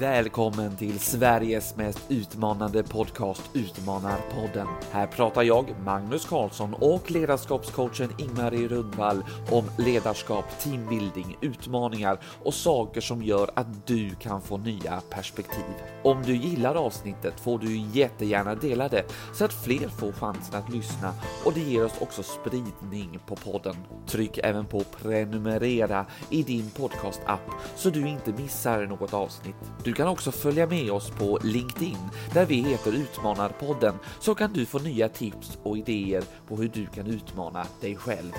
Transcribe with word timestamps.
Välkommen 0.00 0.76
till 0.76 1.00
Sveriges 1.00 1.76
mest 1.76 2.00
utmanande 2.08 2.82
podcast 2.82 3.42
Utmanarpodden. 3.54 4.66
Här 4.92 5.06
pratar 5.06 5.42
jag, 5.42 5.74
Magnus 5.84 6.24
Karlsson 6.26 6.74
och 6.74 7.10
ledarskapscoachen 7.10 8.10
Ingmarie 8.18 8.68
Rundvall 8.68 9.24
om 9.50 9.64
ledarskap, 9.78 10.44
teambuilding, 10.60 11.36
utmaningar 11.40 12.18
och 12.44 12.54
saker 12.54 13.00
som 13.00 13.22
gör 13.22 13.50
att 13.54 13.86
du 13.86 14.10
kan 14.14 14.40
få 14.40 14.56
nya 14.56 15.00
perspektiv. 15.10 15.74
Om 16.02 16.22
du 16.22 16.36
gillar 16.36 16.74
avsnittet 16.74 17.40
får 17.40 17.58
du 17.58 17.76
jättegärna 17.76 18.54
dela 18.54 18.88
det 18.88 19.04
så 19.34 19.44
att 19.44 19.64
fler 19.64 19.88
får 19.88 20.12
chansen 20.12 20.54
att 20.54 20.72
lyssna 20.72 21.14
och 21.44 21.52
det 21.52 21.60
ger 21.60 21.84
oss 21.84 22.00
också 22.00 22.22
spridning 22.22 23.18
på 23.26 23.36
podden. 23.36 23.76
Tryck 24.06 24.38
även 24.38 24.66
på 24.66 24.80
prenumerera 25.02 26.06
i 26.30 26.42
din 26.42 26.70
podcast-app 26.70 27.50
så 27.76 27.90
du 27.90 28.08
inte 28.08 28.32
missar 28.32 28.86
något 28.86 29.14
avsnitt. 29.14 29.56
Du 29.88 29.94
kan 29.94 30.08
också 30.08 30.32
följa 30.32 30.66
med 30.66 30.90
oss 30.90 31.10
på 31.10 31.38
LinkedIn 31.42 31.98
där 32.34 32.46
vi 32.46 32.54
heter 32.62 32.92
Utmanarpodden 32.92 33.94
så 34.20 34.34
kan 34.34 34.52
du 34.52 34.66
få 34.66 34.78
nya 34.78 35.08
tips 35.08 35.58
och 35.62 35.78
idéer 35.78 36.24
på 36.48 36.56
hur 36.56 36.68
du 36.68 36.86
kan 36.86 37.06
utmana 37.06 37.66
dig 37.80 37.96
själv. 37.96 38.32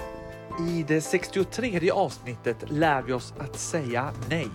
I 0.69 0.83
det 0.87 1.01
63 1.01 1.91
avsnittet 1.91 2.57
lär 2.71 3.01
vi 3.01 3.13
oss 3.13 3.33
att 3.39 3.59
säga 3.59 4.11
nej. 4.29 4.47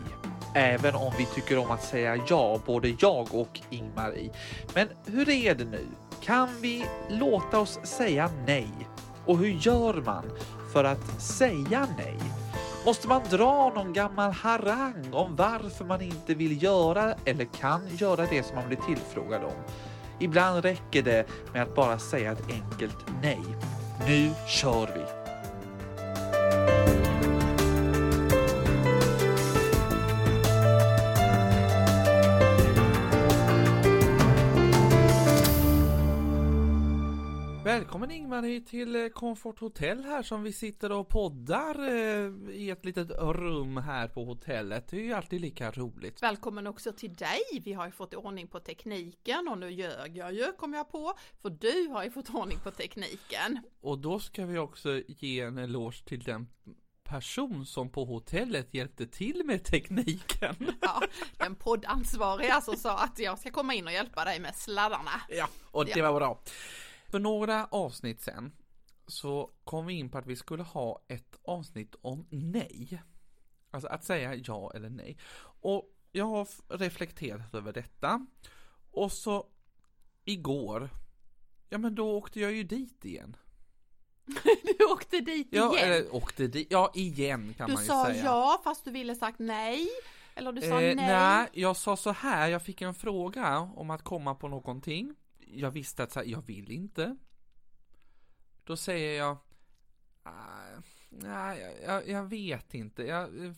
Även 0.55 0.95
om 0.95 1.13
vi 1.19 1.27
tycker 1.27 1.59
om 1.59 1.71
att 1.71 1.85
säga 1.85 2.19
ja, 2.29 2.61
både 2.67 2.95
jag 2.99 3.35
och 3.35 3.61
Ingmarie. 3.71 4.33
Men 4.75 4.89
hur 5.07 5.29
är 5.29 5.55
det 5.55 5.65
nu? 5.65 5.87
Kan 6.21 6.49
vi 6.61 6.85
låta 7.11 7.59
oss 7.61 7.79
säga 7.83 8.31
nej? 8.47 8.69
Och 9.27 9.39
hur 9.39 9.59
gör 9.61 9.95
man 9.95 10.25
för 10.73 10.85
att 10.85 11.23
säga 11.23 11.89
nej? 11.99 12.44
Måste 12.85 13.09
man 13.09 13.23
dra 13.31 13.73
någon 13.75 13.93
gammal 13.93 14.33
harang 14.33 15.09
om 15.13 15.37
varför 15.37 15.85
man 15.85 16.01
inte 16.01 16.35
vill 16.35 16.63
göra 16.63 17.15
eller 17.25 17.45
kan 17.45 17.81
göra 17.97 18.27
det 18.27 18.43
som 18.43 18.57
man 18.57 18.69
blir 18.69 18.79
tillfrågad 18.79 19.45
om? 19.45 19.63
Ibland 20.21 20.65
räcker 20.65 21.03
det 21.03 21.27
med 21.53 21.63
att 21.63 21.75
bara 21.75 21.99
säga 21.99 22.33
ett 22.33 22.51
enkelt 22.51 22.97
nej. 23.23 23.43
Nu 24.07 24.31
kör 24.49 24.87
vi! 24.95 25.24
Välkommen 38.15 38.45
Ingmarie 38.45 38.61
till 38.61 38.97
eh, 38.97 39.09
Comfort 39.09 39.61
Hotel 39.61 40.05
här 40.05 40.23
som 40.23 40.43
vi 40.43 40.53
sitter 40.53 40.93
och 40.93 41.09
poddar 41.09 41.89
eh, 41.89 42.33
i 42.51 42.71
ett 42.71 42.85
litet 42.85 43.11
rum 43.11 43.77
här 43.77 44.09
på 44.09 44.25
hotellet. 44.25 44.89
Det 44.89 44.97
är 44.97 45.01
ju 45.01 45.13
alltid 45.13 45.41
lika 45.41 45.71
roligt. 45.71 46.23
Välkommen 46.23 46.67
också 46.67 46.93
till 46.93 47.15
dig. 47.15 47.41
Vi 47.65 47.73
har 47.73 47.87
ju 47.87 47.93
fått 47.93 48.15
ordning 48.15 48.49
på 48.49 48.61
tekniken 48.61 49.49
och 49.49 49.59
nu 49.59 49.71
ljög 49.71 50.17
jag 50.17 50.35
ju 50.35 50.53
kom 50.53 50.75
jag 50.75 50.91
på. 50.91 51.13
För 51.43 51.51
du 51.51 51.89
har 51.89 52.05
ju 52.05 52.11
fått 52.11 52.31
ordning 52.31 52.59
på 52.59 52.71
tekniken. 52.71 53.59
Och 53.81 53.99
då 53.99 54.19
ska 54.19 54.47
vi 54.47 54.59
också 54.59 55.01
ge 55.07 55.41
en 55.41 55.59
eloge 55.59 56.05
till 56.05 56.21
den 56.21 56.49
person 57.05 57.67
som 57.67 57.91
på 57.91 58.05
hotellet 58.05 58.75
hjälpte 58.75 59.07
till 59.07 59.43
med 59.45 59.65
tekniken. 59.65 60.57
Ja, 60.81 61.03
den 61.39 61.55
poddansvariga 61.55 62.61
som 62.61 62.77
sa 62.77 62.99
att 62.99 63.19
jag 63.19 63.39
ska 63.39 63.51
komma 63.51 63.75
in 63.75 63.87
och 63.87 63.93
hjälpa 63.93 64.25
dig 64.25 64.41
med 64.41 64.55
sladdarna. 64.55 65.21
Ja, 65.29 65.49
och 65.71 65.85
det 65.85 66.03
var 66.03 66.13
bra. 66.13 66.43
För 67.15 67.19
några 67.21 67.67
avsnitt 67.67 68.21
sen 68.23 68.53
så 69.07 69.51
kom 69.65 69.87
vi 69.87 69.95
in 69.95 70.11
på 70.11 70.19
att 70.19 70.27
vi 70.27 70.37
skulle 70.37 70.63
ha 70.63 71.05
ett 71.09 71.37
avsnitt 71.45 71.95
om 72.03 72.27
nej. 72.31 73.03
Alltså 73.71 73.89
att 73.89 74.05
säga 74.05 74.35
ja 74.35 74.73
eller 74.75 74.89
nej. 74.91 75.19
Och 75.61 75.91
jag 76.13 76.25
har 76.25 76.49
reflekterat 76.79 77.55
över 77.55 77.73
detta. 77.73 78.27
Och 78.91 79.13
så 79.13 79.47
igår, 80.25 80.91
ja 81.69 81.79
men 81.79 81.95
då 81.95 82.17
åkte 82.17 82.41
jag 82.41 82.53
ju 82.53 82.63
dit 82.65 83.05
igen. 83.05 83.37
Du 84.79 84.85
åkte 84.85 85.21
dit 85.21 85.49
Ja, 85.51 85.77
igen? 85.77 85.89
eller 85.93 86.15
åkte 86.15 86.47
dit, 86.47 86.67
ja 86.71 86.93
igen 86.95 87.55
kan 87.57 87.67
du 87.69 87.75
man 87.75 87.83
ju 87.83 87.89
sa 87.89 88.05
säga. 88.05 88.25
ja 88.25 88.61
fast 88.65 88.85
du 88.85 88.91
ville 88.91 89.15
sagt 89.15 89.39
nej? 89.39 89.89
Eller 90.35 90.53
du 90.53 90.61
sa 90.61 90.67
Eh, 90.83 90.97
nej? 90.97 90.97
nej, 90.97 91.49
jag 91.53 91.77
sa 91.77 91.97
så 91.97 92.11
här, 92.13 92.49
jag 92.49 92.63
fick 92.63 92.83
en 92.83 92.95
fråga 92.95 93.59
om 93.59 93.91
att 93.91 94.03
komma 94.03 94.35
på 94.35 94.49
någonting. 94.49 95.15
Jag 95.55 95.71
visste 95.71 96.03
att 96.03 96.13
så 96.13 96.19
här, 96.21 96.27
jag 96.27 96.43
vill 96.47 96.71
inte. 96.71 97.17
Då 98.65 98.77
säger 98.77 99.19
jag, 99.19 99.37
"Ah, 100.23 100.81
nej, 101.11 101.77
jag, 101.87 102.09
jag, 102.09 102.23
vet 102.25 102.75
inte, 102.75 103.03
jag, 103.03 103.55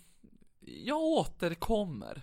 jag 0.61 0.99
återkommer. 0.99 2.23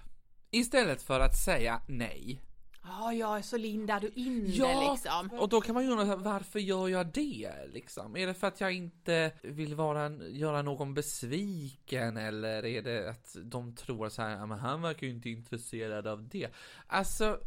Istället 0.51 1.01
för 1.01 1.19
att 1.19 1.37
säga 1.45 1.81
nej. 1.87 2.41
Ja, 2.85 3.13
jag 3.13 3.37
är 3.37 3.41
så 3.41 3.57
lindar 3.57 3.99
du 3.99 4.07
in 4.07 4.45
Ja, 4.47 4.91
liksom. 4.93 5.39
Och 5.39 5.49
då 5.49 5.61
kan 5.61 5.75
man 5.75 5.83
ju 5.85 5.91
undra, 5.91 6.15
varför 6.15 6.59
gör 6.59 6.87
jag 6.87 7.07
det 7.07 7.51
liksom? 7.73 8.17
Är 8.17 8.27
det 8.27 8.33
för 8.33 8.47
att 8.47 8.61
jag 8.61 8.71
inte 8.73 9.31
vill 9.43 9.75
vara, 9.75 10.09
göra 10.27 10.61
någon 10.61 10.93
besviken 10.93 12.17
eller 12.17 12.65
är 12.65 12.81
det 12.81 13.09
att 13.09 13.35
de 13.43 13.75
tror 13.75 14.09
så 14.09 14.21
här, 14.21 14.29
"Ja, 14.29 14.45
men 14.45 14.59
han 14.59 14.81
verkar 14.81 15.07
ju 15.07 15.13
inte 15.13 15.29
intresserad 15.29 16.07
av 16.07 16.27
det. 16.27 16.49
Alltså, 16.87 17.39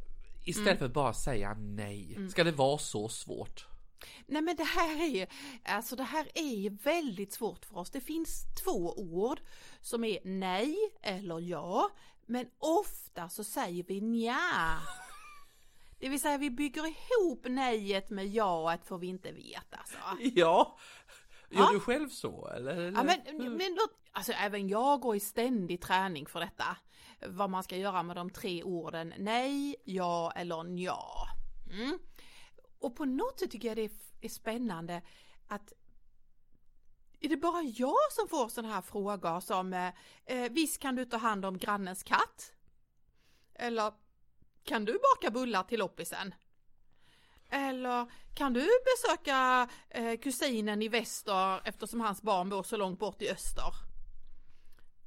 istället 0.46 0.68
Mm. 0.68 0.78
för 0.78 0.86
att 0.86 0.92
bara 0.92 1.12
säga 1.14 1.54
nej. 1.58 2.18
Ska 2.30 2.44
det 2.44 2.52
vara 2.52 2.78
så 2.78 3.08
svårt? 3.08 3.66
Nej 4.26 4.42
men 4.42 4.56
det 4.56 4.64
här 4.64 5.02
är 5.02 5.06
ju, 5.08 5.26
alltså 5.64 5.96
det 5.96 6.02
här 6.02 6.28
är 6.34 6.54
ju 6.54 6.68
väldigt 6.70 7.32
svårt 7.32 7.64
för 7.64 7.76
oss. 7.78 7.90
Det 7.90 8.00
finns 8.00 8.44
två 8.64 8.94
ord 8.96 9.40
som 9.80 10.04
är 10.04 10.18
nej 10.24 10.76
eller 11.02 11.40
ja, 11.40 11.90
men 12.26 12.46
ofta 12.58 13.28
så 13.28 13.44
säger 13.44 13.84
vi 13.88 14.00
nja. 14.00 14.38
Det 15.98 16.08
vill 16.08 16.20
säga 16.20 16.38
vi 16.38 16.50
bygger 16.50 16.82
ihop 16.86 17.44
nejet 17.48 18.10
med 18.10 18.28
jaet 18.28 18.86
får 18.86 18.98
vi 18.98 19.06
inte 19.06 19.32
veta 19.32 19.76
alltså. 19.76 19.96
Ja. 20.34 20.78
Gör 21.50 21.60
Ja. 21.60 21.70
du 21.72 21.80
själv 21.80 22.08
så 22.08 22.48
eller? 22.48 22.92
Ja, 22.92 23.02
men, 23.02 23.20
men 23.56 23.78
alltså 24.12 24.32
även 24.32 24.68
jag 24.68 25.00
går 25.00 25.16
i 25.16 25.20
ständig 25.20 25.80
träning 25.82 26.26
för 26.26 26.40
detta. 26.40 26.76
Vad 27.26 27.50
man 27.50 27.62
ska 27.62 27.76
göra 27.76 28.02
med 28.02 28.16
de 28.16 28.30
tre 28.30 28.62
orden 28.62 29.14
nej, 29.18 29.76
ja 29.84 30.32
eller 30.36 30.62
nja. 30.62 30.98
Mm. 31.72 31.98
Och 32.78 32.96
på 32.96 33.04
något 33.04 33.38
sätt 33.40 33.50
tycker 33.50 33.68
jag 33.68 33.76
det 33.76 33.84
är, 33.84 33.90
är 34.20 34.28
spännande 34.28 35.02
att 35.48 35.72
är 37.20 37.28
det 37.28 37.36
bara 37.36 37.62
jag 37.62 38.12
som 38.12 38.28
får 38.28 38.48
sådana 38.48 38.74
här 38.74 38.82
frågor 38.82 39.40
som 39.40 39.72
eh, 39.72 39.92
eh, 40.24 40.52
visst 40.52 40.78
kan 40.82 40.96
du 40.96 41.04
ta 41.04 41.16
hand 41.16 41.44
om 41.44 41.58
grannens 41.58 42.02
katt? 42.02 42.52
Eller 43.54 43.92
kan 44.64 44.84
du 44.84 44.92
baka 44.92 45.30
bullar 45.30 45.62
till 45.62 45.78
loppisen? 45.78 46.34
Eller 47.50 48.06
kan 48.34 48.52
du 48.52 48.68
besöka 48.84 49.68
eh, 49.90 50.18
kusinen 50.20 50.82
i 50.82 50.88
väster 50.88 51.60
eftersom 51.68 52.00
hans 52.00 52.22
barn 52.22 52.48
bor 52.48 52.62
så 52.62 52.76
långt 52.76 52.98
bort 52.98 53.22
i 53.22 53.30
öster? 53.30 53.72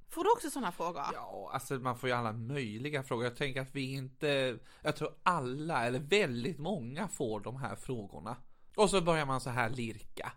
Får 0.10 0.24
du 0.24 0.32
också 0.32 0.50
sådana 0.50 0.72
frågor? 0.72 1.04
Ja, 1.14 1.50
alltså 1.54 1.74
man 1.74 1.98
får 1.98 2.10
ju 2.10 2.16
alla 2.16 2.34
möjliga 2.34 3.04
frågor. 3.04 3.24
Jag 3.24 3.36
tänker 3.36 3.62
att 3.62 3.76
vi 3.76 3.94
inte, 3.94 4.60
jag 4.82 4.96
tror 4.96 5.16
alla, 5.24 5.86
eller 5.86 6.00
väldigt 6.00 6.60
många 6.60 7.08
får 7.08 7.40
de 7.40 7.56
här 7.56 7.76
frågorna. 7.76 8.38
Och 8.76 8.90
så 8.90 9.02
börjar 9.02 9.26
man 9.26 9.42
så 9.42 9.50
här 9.50 9.70
lirka. 9.70 10.32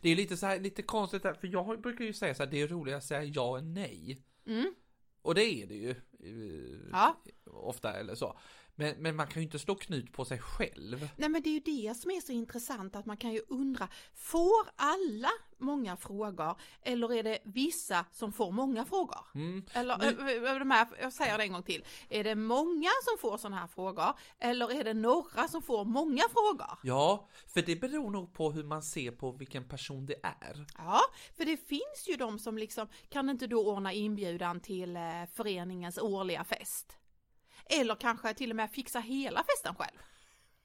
Det 0.00 0.08
är 0.10 0.16
lite 0.16 0.36
så 0.36 0.46
här, 0.46 0.60
lite 0.60 0.82
konstigt 0.82 1.22
där, 1.22 1.34
för 1.34 1.46
jag 1.48 1.80
brukar 1.80 2.04
ju 2.04 2.12
säga 2.12 2.34
så 2.34 2.42
här, 2.42 2.50
det 2.50 2.60
är 2.62 2.68
roligare 2.68 2.98
att 2.98 3.04
säga 3.04 3.24
ja 3.24 3.58
än 3.58 3.74
nej. 3.74 4.22
Mm. 4.46 4.74
Och 5.22 5.34
det 5.34 5.44
är 5.44 5.66
det 5.66 5.74
ju. 5.74 5.90
eh, 5.90 6.88
Ja. 6.92 7.16
Ofta 7.50 7.92
eller 7.92 8.14
så. 8.14 8.38
Men, 8.78 8.94
men 8.98 9.16
man 9.16 9.26
kan 9.26 9.42
ju 9.42 9.46
inte 9.46 9.58
slå 9.58 9.74
knut 9.74 10.12
på 10.12 10.24
sig 10.24 10.38
själv. 10.38 11.08
Nej 11.16 11.28
men 11.28 11.42
det 11.42 11.48
är 11.48 11.52
ju 11.52 11.60
det 11.60 11.96
som 11.96 12.10
är 12.10 12.20
så 12.20 12.32
intressant 12.32 12.96
att 12.96 13.06
man 13.06 13.16
kan 13.16 13.32
ju 13.32 13.40
undra, 13.48 13.88
får 14.14 14.68
alla 14.76 15.30
många 15.58 15.96
frågor 15.96 16.54
eller 16.82 17.12
är 17.12 17.22
det 17.22 17.38
vissa 17.44 18.04
som 18.12 18.32
får 18.32 18.52
många 18.52 18.84
frågor? 18.84 19.20
Mm. 19.34 19.64
Eller, 19.72 19.98
Nu- 19.98 20.58
de 20.58 20.70
här, 20.70 20.88
jag 21.00 21.12
säger 21.12 21.38
det 21.38 21.44
en 21.44 21.52
gång 21.52 21.62
till, 21.62 21.84
är 22.08 22.24
det 22.24 22.34
många 22.34 22.88
som 23.04 23.18
får 23.30 23.36
sådana 23.38 23.56
här 23.56 23.66
frågor 23.66 24.12
eller 24.38 24.72
är 24.80 24.84
det 24.84 24.94
några 24.94 25.48
som 25.48 25.62
får 25.62 25.84
många 25.84 26.22
frågor? 26.32 26.78
Ja, 26.82 27.28
för 27.46 27.62
det 27.62 27.76
beror 27.76 28.10
nog 28.10 28.34
på 28.34 28.50
hur 28.52 28.64
man 28.64 28.82
ser 28.82 29.10
på 29.10 29.32
vilken 29.32 29.64
person 29.68 30.06
det 30.06 30.20
är. 30.22 30.66
Ja, 30.78 31.00
för 31.36 31.44
det 31.44 31.56
finns 31.56 32.04
ju 32.08 32.16
de 32.16 32.38
som 32.38 32.58
liksom, 32.58 32.88
kan 33.08 33.30
inte 33.30 33.46
du 33.46 33.56
ordna 33.56 33.92
inbjudan 33.92 34.60
till 34.60 34.96
eh, 34.96 35.02
föreningens 35.32 35.98
årliga 35.98 36.44
fest? 36.44 36.96
Eller 37.68 37.94
kanske 37.94 38.34
till 38.34 38.50
och 38.50 38.56
med 38.56 38.70
fixa 38.70 39.00
hela 39.00 39.44
festen 39.44 39.74
själv? 39.74 39.98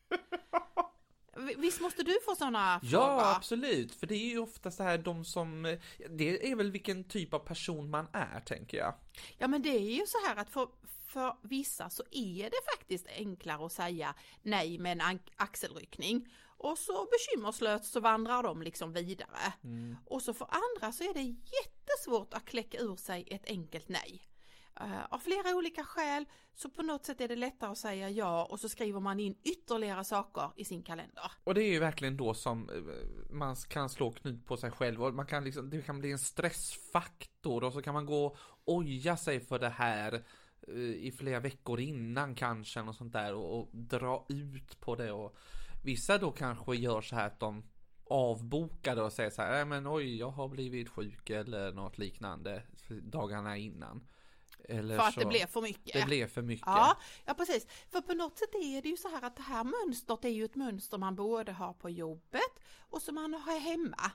Visst 1.58 1.82
måste 1.82 2.04
du 2.04 2.18
få 2.26 2.36
sådana 2.36 2.80
Ja, 2.84 2.90
frågor? 3.08 3.36
absolut. 3.36 3.96
För 3.96 4.08
det 4.08 4.16
är 4.16 4.30
ju 4.30 4.40
ofta 4.40 4.72
så 4.72 4.84
här 4.84 4.98
de 4.98 5.26
som, 5.26 5.78
det 6.10 6.52
är 6.52 6.56
väl 6.56 6.72
vilken 6.72 7.04
typ 7.04 7.34
av 7.34 7.40
person 7.40 7.90
man 7.90 8.08
är, 8.14 8.40
tänker 8.40 8.78
jag. 8.78 8.94
Ja 9.38 9.48
men 9.48 9.62
det 9.62 9.70
är 9.70 9.80
ju 10.00 10.06
så 10.08 10.18
här 10.28 10.36
att 10.36 10.50
för, 10.50 10.68
för 11.08 11.36
vissa 11.42 11.90
så 11.90 12.04
är 12.12 12.44
det 12.44 12.72
faktiskt 12.78 13.08
enklare 13.08 13.66
att 13.66 13.72
säga 13.72 14.16
nej 14.42 14.78
med 14.80 15.02
en 15.02 15.20
axelryckning. 15.36 16.30
Och 16.58 16.78
så 16.78 17.08
bekymmerslöst 17.12 17.86
så 17.94 18.00
vandrar 18.00 18.44
de 18.44 18.62
liksom 18.62 18.94
vidare. 18.94 19.54
Och 20.06 20.22
så 20.22 20.34
för 20.34 20.48
andra 20.52 20.92
så 20.92 21.04
är 21.04 21.14
det 21.14 21.22
jättesvårt 21.22 22.34
att 22.34 22.46
kläcka 22.46 22.78
ur 22.78 22.96
sig 22.96 23.28
ett 23.32 23.46
enkelt 23.48 23.90
nej. 23.90 24.22
Eh, 24.80 25.06
av 25.10 25.20
flera 25.20 25.56
olika 25.56 25.84
skäl 25.84 26.26
så 26.54 26.70
på 26.70 26.84
något 26.84 27.06
sätt 27.06 27.22
är 27.22 27.28
det 27.28 27.36
lättare 27.36 27.72
att 27.72 27.78
säga 27.78 28.10
ja 28.10 28.46
och 28.46 28.60
så 28.60 28.70
skriver 28.70 29.00
man 29.00 29.20
in 29.20 29.36
ytterligare 29.44 30.04
saker 30.04 30.52
i 30.56 30.66
sin 30.66 30.84
kalender. 30.84 31.32
Och 31.44 31.54
det 31.54 31.64
är 31.64 31.72
ju 31.72 31.80
verkligen 31.80 32.18
då 32.18 32.34
som 32.34 32.70
eh, 32.70 33.34
man 33.34 33.56
kan 33.56 33.90
slå 33.90 34.12
knut 34.12 34.46
på 34.46 34.58
sig 34.58 34.72
själv 34.72 35.04
och 35.04 35.14
man 35.14 35.26
kan 35.26 35.44
liksom, 35.44 35.70
det 35.70 35.82
kan 35.82 36.00
bli 36.00 36.12
en 36.12 36.20
stressfaktor 36.20 37.64
och 37.64 37.74
så 37.74 37.82
kan 37.82 37.94
man 37.94 38.06
gå 38.06 38.26
och 38.26 38.38
oja 38.66 39.18
sig 39.18 39.40
för 39.40 39.60
det 39.60 39.70
här 39.70 40.24
eh, 40.68 40.78
i 40.78 41.14
flera 41.18 41.40
veckor 41.40 41.80
innan 41.80 42.36
kanske 42.36 42.82
och 42.82 42.96
sånt 42.96 43.14
där 43.14 43.34
och, 43.34 43.60
och 43.60 43.70
dra 43.72 44.26
ut 44.30 44.80
på 44.80 44.96
det 44.96 45.12
och 45.12 45.36
vissa 45.84 46.18
då 46.18 46.32
kanske 46.32 46.76
gör 46.76 47.02
så 47.02 47.16
här 47.16 47.28
att 47.28 47.40
de 47.40 47.64
avbokade 48.06 49.02
och 49.02 49.14
säger 49.14 49.30
så 49.30 49.42
här, 49.42 49.66
men 49.66 49.88
oj, 49.88 50.18
jag 50.18 50.30
har 50.30 50.48
blivit 50.48 50.90
sjuk 50.90 51.30
eller 51.30 51.72
något 51.72 51.98
liknande 51.98 52.64
dagarna 52.90 53.58
innan. 53.58 54.08
Eller 54.70 54.98
för 54.98 55.04
att 55.04 55.14
så, 55.14 55.20
det 55.20 55.26
blev 55.26 55.48
för 55.48 55.62
mycket. 55.62 55.94
Det 55.94 56.06
blev 56.06 56.28
för 56.28 56.42
mycket. 56.42 56.68
Ja, 56.68 56.98
ja, 57.26 57.34
precis. 57.34 57.68
För 57.92 58.02
på 58.02 58.14
något 58.14 58.38
sätt 58.38 58.56
är 58.56 58.82
det 58.82 58.90
ju 58.90 58.98
så 58.98 59.08
här 59.08 59.22
att 59.26 59.36
det 59.36 59.42
här 59.42 59.64
mönstret 59.64 60.26
är 60.26 60.30
ju 60.30 60.46
ett 60.46 60.56
mönster 60.56 60.98
man 60.98 61.16
både 61.16 61.52
har 61.52 61.74
på 61.74 61.90
jobbet 61.90 62.60
och 62.90 63.02
som 63.02 63.16
man 63.16 63.34
har 63.34 63.60
hemma. 63.60 64.12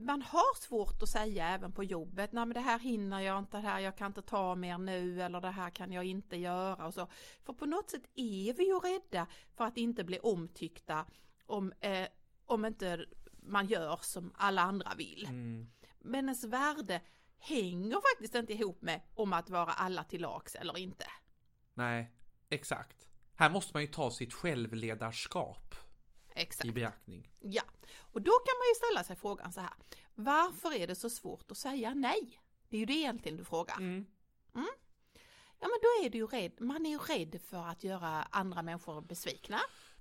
Man 0.00 0.22
har 0.22 0.60
svårt 0.60 1.02
att 1.02 1.08
säga 1.08 1.48
även 1.48 1.72
på 1.72 1.84
jobbet, 1.84 2.32
nej 2.32 2.46
men 2.46 2.54
det 2.54 2.60
här 2.60 2.78
hinner 2.78 3.20
jag 3.20 3.38
inte, 3.38 3.56
det 3.56 3.62
här 3.62 3.80
jag 3.80 3.96
kan 3.96 4.06
inte 4.06 4.22
ta 4.22 4.54
mer 4.54 4.78
nu 4.78 5.22
eller 5.22 5.40
det 5.40 5.50
här 5.50 5.70
kan 5.70 5.92
jag 5.92 6.04
inte 6.04 6.36
göra 6.36 6.86
och 6.86 6.94
så. 6.94 7.08
För 7.44 7.52
på 7.52 7.66
något 7.66 7.90
sätt 7.90 8.02
är 8.14 8.52
vi 8.52 8.66
ju 8.66 8.78
rädda 8.78 9.26
för 9.56 9.64
att 9.64 9.76
inte 9.76 10.04
bli 10.04 10.18
omtyckta 10.18 11.06
om, 11.46 11.72
eh, 11.80 12.08
om 12.46 12.64
inte 12.64 13.06
man 13.42 13.66
gör 13.66 13.98
som 14.02 14.32
alla 14.34 14.62
andra 14.62 14.94
vill. 14.94 15.26
Mm. 15.26 15.68
Men 15.98 16.24
ens 16.24 16.44
värde 16.44 17.00
hänger 17.38 18.00
faktiskt 18.14 18.34
inte 18.34 18.52
ihop 18.52 18.82
med 18.82 19.00
om 19.14 19.32
att 19.32 19.50
vara 19.50 19.72
alla 19.72 20.04
till 20.04 20.20
lags 20.20 20.54
eller 20.54 20.78
inte. 20.78 21.06
Nej, 21.74 22.12
exakt. 22.48 23.08
Här 23.34 23.50
måste 23.50 23.70
man 23.74 23.82
ju 23.82 23.88
ta 23.88 24.10
sitt 24.10 24.32
självledarskap 24.34 25.74
exakt. 26.34 26.64
i 26.64 26.72
beaktning. 26.72 27.30
Ja, 27.40 27.62
och 27.96 28.22
då 28.22 28.32
kan 28.32 28.54
man 28.58 28.68
ju 28.68 28.74
ställa 28.74 29.04
sig 29.04 29.16
frågan 29.16 29.52
så 29.52 29.60
här. 29.60 29.74
Varför 30.14 30.74
är 30.74 30.86
det 30.86 30.94
så 30.94 31.10
svårt 31.10 31.50
att 31.50 31.56
säga 31.56 31.94
nej? 31.94 32.40
Det 32.68 32.76
är 32.76 32.80
ju 32.80 32.86
det 32.86 32.92
egentligen 32.92 33.36
du 33.38 33.44
frågar. 33.44 33.76
Mm. 33.76 34.06
Mm. 34.54 34.68
Ja 35.60 35.68
men 35.68 35.78
då 35.82 36.06
är 36.06 36.10
du 36.10 36.18
ju 36.18 36.26
rädd, 36.26 36.52
man 36.60 36.86
är 36.86 36.90
ju 36.90 36.98
rädd 36.98 37.40
för 37.50 37.66
att 37.66 37.84
göra 37.84 38.22
andra 38.22 38.62
människor 38.62 39.00
besvikna. 39.00 39.58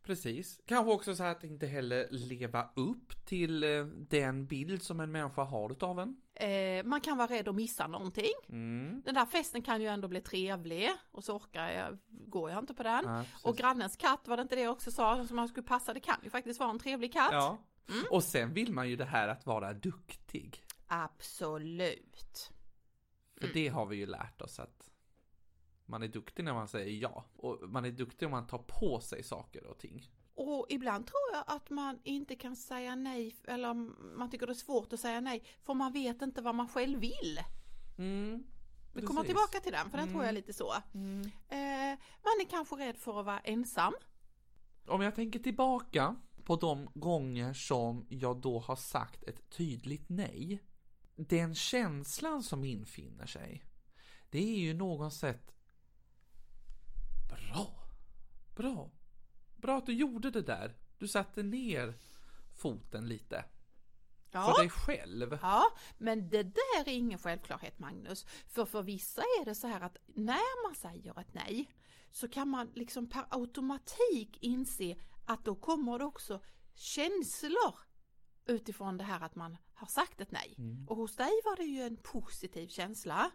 Precis. 0.08 0.60
Kanske 0.66 0.92
också 0.92 1.16
så 1.16 1.24
att 1.24 1.44
inte 1.44 1.68
heller 1.68 2.08
leva 2.12 2.70
upp 2.76 3.26
till 3.26 3.64
eh, 3.64 3.86
den 3.86 4.46
bild 4.46 4.84
som 4.84 5.00
en 5.00 5.12
människa 5.12 5.44
har 5.44 5.72
utav 5.72 6.00
en. 6.00 6.22
Eh, 6.34 6.84
man 6.86 7.02
kan 7.02 7.18
vara 7.18 7.28
rädd 7.28 7.48
att 7.48 7.56
missa 7.56 7.88
någonting. 7.88 8.34
Mm. 8.50 9.02
Den 9.06 9.16
där 9.16 9.26
festen 9.26 9.62
kan 9.62 9.82
ju 9.82 9.88
ändå 9.88 10.08
bli 10.08 10.22
trevlig 10.22 10.90
och 11.12 11.24
så 11.24 11.36
orkar 11.36 11.70
jag, 11.70 11.98
går 12.08 12.50
jag 12.50 12.60
inte 12.60 12.74
på 12.74 12.84
den. 12.84 13.06
Ja, 13.06 13.26
och 13.44 13.58
grannens 13.58 13.98
katt, 13.98 14.28
var 14.28 14.38
det 14.38 14.42
inte 14.42 14.56
det 14.56 14.62
jag 14.62 14.72
också 14.72 14.92
sa, 14.92 15.26
som 15.28 15.36
man 15.36 15.48
skulle 15.48 15.68
passa, 15.68 15.94
det 15.94 16.00
kan 16.00 16.18
ju 16.24 16.30
faktiskt 16.30 16.60
vara 16.60 16.70
en 16.70 16.80
trevlig 16.80 17.14
katt. 17.14 17.30
Ja. 17.32 17.58
Mm. 17.90 18.04
Och 18.12 18.24
sen 18.24 18.54
vill 18.54 18.74
man 18.74 18.90
ju 18.90 18.96
det 18.96 19.06
här 19.06 19.28
att 19.28 19.46
vara 19.46 19.74
duktig. 19.74 20.64
Absolut. 20.88 22.52
För 23.36 23.44
mm. 23.44 23.54
det 23.54 23.68
har 23.68 23.86
vi 23.86 23.96
ju 23.96 24.06
lärt 24.06 24.42
oss 24.42 24.60
att 24.60 24.90
man 25.88 26.04
är 26.04 26.08
duktig 26.08 26.46
när 26.46 26.54
man 26.54 26.68
säger 26.68 27.02
ja. 27.02 27.26
Och 27.36 27.70
man 27.70 27.86
är 27.86 27.92
duktig 27.92 28.26
om 28.26 28.32
man 28.32 28.48
tar 28.48 28.58
på 28.58 29.00
sig 29.00 29.24
saker 29.24 29.68
och 29.68 29.78
ting. 29.78 30.12
Och 30.36 30.66
ibland 30.70 31.08
tror 31.08 31.22
jag 31.34 31.44
att 31.48 31.70
man 31.70 32.00
inte 32.04 32.36
kan 32.36 32.56
säga 32.56 32.96
nej, 32.96 33.36
eller 33.48 33.74
man 34.18 34.30
tycker 34.30 34.48
det 34.48 34.54
är 34.54 34.56
svårt 34.56 34.94
att 34.94 35.00
säga 35.00 35.22
nej, 35.22 35.44
för 35.64 35.74
man 35.74 35.94
vet 35.94 36.22
inte 36.22 36.42
vad 36.42 36.56
man 36.56 36.68
själv 36.68 37.00
vill. 37.00 37.40
Mm, 37.98 38.44
Vi 38.94 39.02
kommer 39.02 39.24
tillbaka 39.24 39.60
till 39.60 39.72
den, 39.72 39.90
för 39.90 39.98
den 39.98 40.08
mm. 40.08 40.14
tror 40.14 40.24
jag 40.24 40.28
är 40.28 40.30
mm. 40.30 40.42
lite 40.42 40.54
så. 40.54 40.74
Mm. 40.94 41.22
Eh, 41.50 42.00
man 42.24 42.42
är 42.42 42.50
kanske 42.50 42.76
rädd 42.76 42.98
för 42.98 43.20
att 43.20 43.26
vara 43.26 43.40
ensam. 43.40 43.94
Om 44.88 45.02
jag 45.02 45.16
tänker 45.16 45.40
tillbaka 45.40 46.16
på 46.44 46.56
de 46.56 46.90
gånger 46.94 47.54
som 47.54 48.06
jag 48.10 48.42
då 48.42 48.60
har 48.60 48.76
sagt 48.76 49.24
ett 49.24 49.50
tydligt 49.50 50.10
nej. 50.10 50.64
Den 51.16 51.56
känslan 51.56 52.44
som 52.44 52.64
infinner 52.64 53.26
sig, 53.26 53.64
det 54.30 54.40
är 54.40 54.60
ju 54.60 54.74
något 54.74 55.14
sätt 55.14 55.57
Bra! 57.52 57.90
Bra! 58.56 58.92
Bra 59.56 59.78
att 59.78 59.86
du 59.86 59.94
gjorde 59.94 60.32
det 60.32 60.42
där. 60.42 60.76
Du 60.98 61.08
satte 61.08 61.44
ner 61.44 61.94
foten 62.56 63.08
lite. 63.08 63.46
Ja. 64.32 64.54
För 64.54 64.62
dig 64.62 64.70
själv. 64.70 65.40
Ja, 65.42 65.64
men 65.98 66.30
det 66.30 66.44
där 66.44 66.88
är 66.88 66.94
ingen 66.94 67.20
självklarhet 67.20 67.80
Magnus. 67.80 68.26
För 68.48 68.66
för 68.66 68.84
vissa 68.84 69.22
är 69.22 69.46
det 69.46 69.56
så 69.56 69.68
här 69.68 69.82
att 69.82 69.98
när 70.06 70.68
man 70.68 70.76
säger 70.76 71.20
ett 71.20 71.34
nej 71.34 71.70
så 72.12 72.28
kan 72.28 72.50
man 72.50 72.72
liksom 72.74 73.10
per 73.10 73.26
automatik 73.30 74.38
inse 74.42 74.96
att 75.26 75.46
då 75.46 75.56
kommer 75.56 76.00
det 76.00 76.06
också 76.06 76.42
känslor 76.76 77.76
utifrån 78.46 78.98
det 78.98 79.04
här 79.04 79.22
att 79.22 79.36
man 79.36 79.58
har 79.74 79.88
sagt 79.88 80.22
ett 80.22 80.32
nej. 80.32 80.56
Mm. 80.58 80.88
Och 80.88 80.98
hos 80.98 81.16
dig 81.16 81.42
var 81.46 81.56
det 81.56 81.64
ju 81.64 81.82
en 81.82 81.98
positiv 81.98 82.68
känsla 82.68 83.32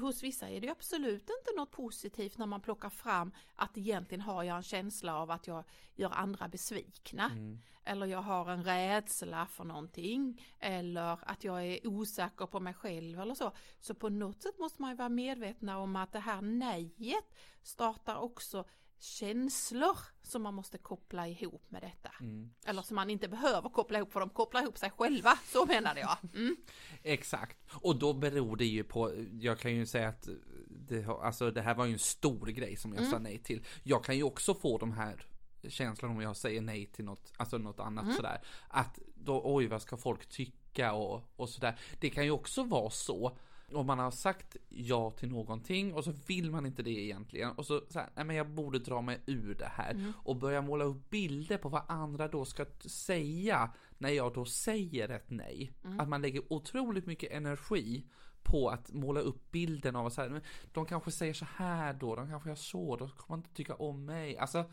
hos 0.00 0.22
vissa 0.22 0.48
är 0.48 0.60
det 0.60 0.68
absolut 0.68 1.22
inte 1.22 1.56
något 1.56 1.70
positivt 1.70 2.38
när 2.38 2.46
man 2.46 2.60
plockar 2.60 2.90
fram 2.90 3.32
att 3.56 3.78
egentligen 3.78 4.20
har 4.20 4.42
jag 4.42 4.56
en 4.56 4.62
känsla 4.62 5.16
av 5.16 5.30
att 5.30 5.46
jag 5.46 5.64
gör 5.94 6.10
andra 6.10 6.48
besvikna. 6.48 7.24
Mm. 7.24 7.58
Eller 7.84 8.06
jag 8.06 8.22
har 8.22 8.50
en 8.50 8.64
rädsla 8.64 9.46
för 9.46 9.64
någonting. 9.64 10.46
Eller 10.58 11.18
att 11.22 11.44
jag 11.44 11.66
är 11.66 11.86
osäker 11.86 12.46
på 12.46 12.60
mig 12.60 12.74
själv 12.74 13.20
eller 13.20 13.34
så. 13.34 13.52
Så 13.80 13.94
på 13.94 14.08
något 14.08 14.42
sätt 14.42 14.58
måste 14.58 14.82
man 14.82 14.90
ju 14.90 14.96
vara 14.96 15.08
medvetna 15.08 15.78
om 15.78 15.96
att 15.96 16.12
det 16.12 16.20
här 16.20 16.40
nejet 16.40 17.34
startar 17.62 18.16
också 18.16 18.64
känslor 19.02 19.98
som 20.22 20.42
man 20.42 20.54
måste 20.54 20.78
koppla 20.78 21.28
ihop 21.28 21.70
med 21.70 21.82
detta. 21.82 22.10
Mm. 22.20 22.50
Eller 22.66 22.82
som 22.82 22.94
man 22.94 23.10
inte 23.10 23.28
behöver 23.28 23.68
koppla 23.68 23.98
ihop 23.98 24.12
för 24.12 24.20
de 24.20 24.28
kopplar 24.30 24.62
ihop 24.62 24.78
sig 24.78 24.90
själva, 24.90 25.38
så 25.44 25.66
menade 25.66 26.00
jag. 26.00 26.18
Mm. 26.34 26.56
Exakt, 27.02 27.58
och 27.70 27.96
då 27.98 28.12
beror 28.12 28.56
det 28.56 28.64
ju 28.64 28.84
på, 28.84 29.12
jag 29.40 29.58
kan 29.58 29.74
ju 29.74 29.86
säga 29.86 30.08
att 30.08 30.28
det, 30.68 31.06
alltså 31.06 31.50
det 31.50 31.62
här 31.62 31.74
var 31.74 31.86
ju 31.86 31.92
en 31.92 31.98
stor 31.98 32.46
grej 32.46 32.76
som 32.76 32.92
jag 32.92 33.00
mm. 33.00 33.10
sa 33.10 33.18
nej 33.18 33.38
till. 33.38 33.66
Jag 33.82 34.04
kan 34.04 34.16
ju 34.16 34.22
också 34.22 34.54
få 34.54 34.78
de 34.78 34.92
här 34.92 35.26
känslorna 35.68 36.14
om 36.14 36.20
jag 36.20 36.36
säger 36.36 36.60
nej 36.60 36.86
till 36.86 37.04
något, 37.04 37.32
alltså 37.36 37.58
något 37.58 37.80
annat 37.80 38.04
mm. 38.04 38.16
sådär. 38.16 38.40
Att 38.68 38.98
då, 39.14 39.42
oj 39.44 39.66
vad 39.66 39.82
ska 39.82 39.96
folk 39.96 40.28
tycka 40.28 40.92
och, 40.92 41.22
och 41.36 41.48
sådär. 41.48 41.78
Det 42.00 42.10
kan 42.10 42.24
ju 42.24 42.30
också 42.30 42.64
vara 42.64 42.90
så 42.90 43.38
om 43.74 43.86
man 43.86 43.98
har 43.98 44.10
sagt 44.10 44.56
ja 44.68 45.10
till 45.10 45.28
någonting 45.28 45.94
och 45.94 46.04
så 46.04 46.12
vill 46.26 46.50
man 46.50 46.66
inte 46.66 46.82
det 46.82 46.90
egentligen 46.90 47.50
och 47.50 47.66
så, 47.66 47.82
så 47.88 47.98
här, 47.98 48.08
nej 48.14 48.24
men 48.24 48.36
jag 48.36 48.50
borde 48.50 48.78
dra 48.78 49.00
mig 49.00 49.20
ur 49.26 49.54
det 49.54 49.70
här 49.72 49.90
mm. 49.90 50.12
och 50.16 50.36
börja 50.36 50.62
måla 50.62 50.84
upp 50.84 51.10
bilder 51.10 51.58
på 51.58 51.68
vad 51.68 51.82
andra 51.88 52.28
då 52.28 52.44
ska 52.44 52.66
säga 52.86 53.72
när 53.98 54.10
jag 54.10 54.34
då 54.34 54.44
säger 54.44 55.08
ett 55.08 55.30
nej. 55.30 55.72
Mm. 55.84 56.00
Att 56.00 56.08
man 56.08 56.22
lägger 56.22 56.52
otroligt 56.52 57.06
mycket 57.06 57.32
energi 57.32 58.06
på 58.42 58.68
att 58.68 58.92
måla 58.92 59.20
upp 59.20 59.50
bilden 59.50 59.96
av 59.96 60.06
att 60.06 60.12
så 60.12 60.20
här, 60.20 60.42
de 60.72 60.86
kanske 60.86 61.10
säger 61.10 61.34
så 61.34 61.46
här 61.56 61.92
då, 61.92 62.16
de 62.16 62.28
kanske 62.28 62.48
gör 62.48 62.56
så, 62.56 62.96
då 62.96 63.08
kommer 63.08 63.28
man 63.28 63.38
inte 63.38 63.54
tycka 63.54 63.74
om 63.74 64.04
mig. 64.04 64.36
Alltså 64.36 64.64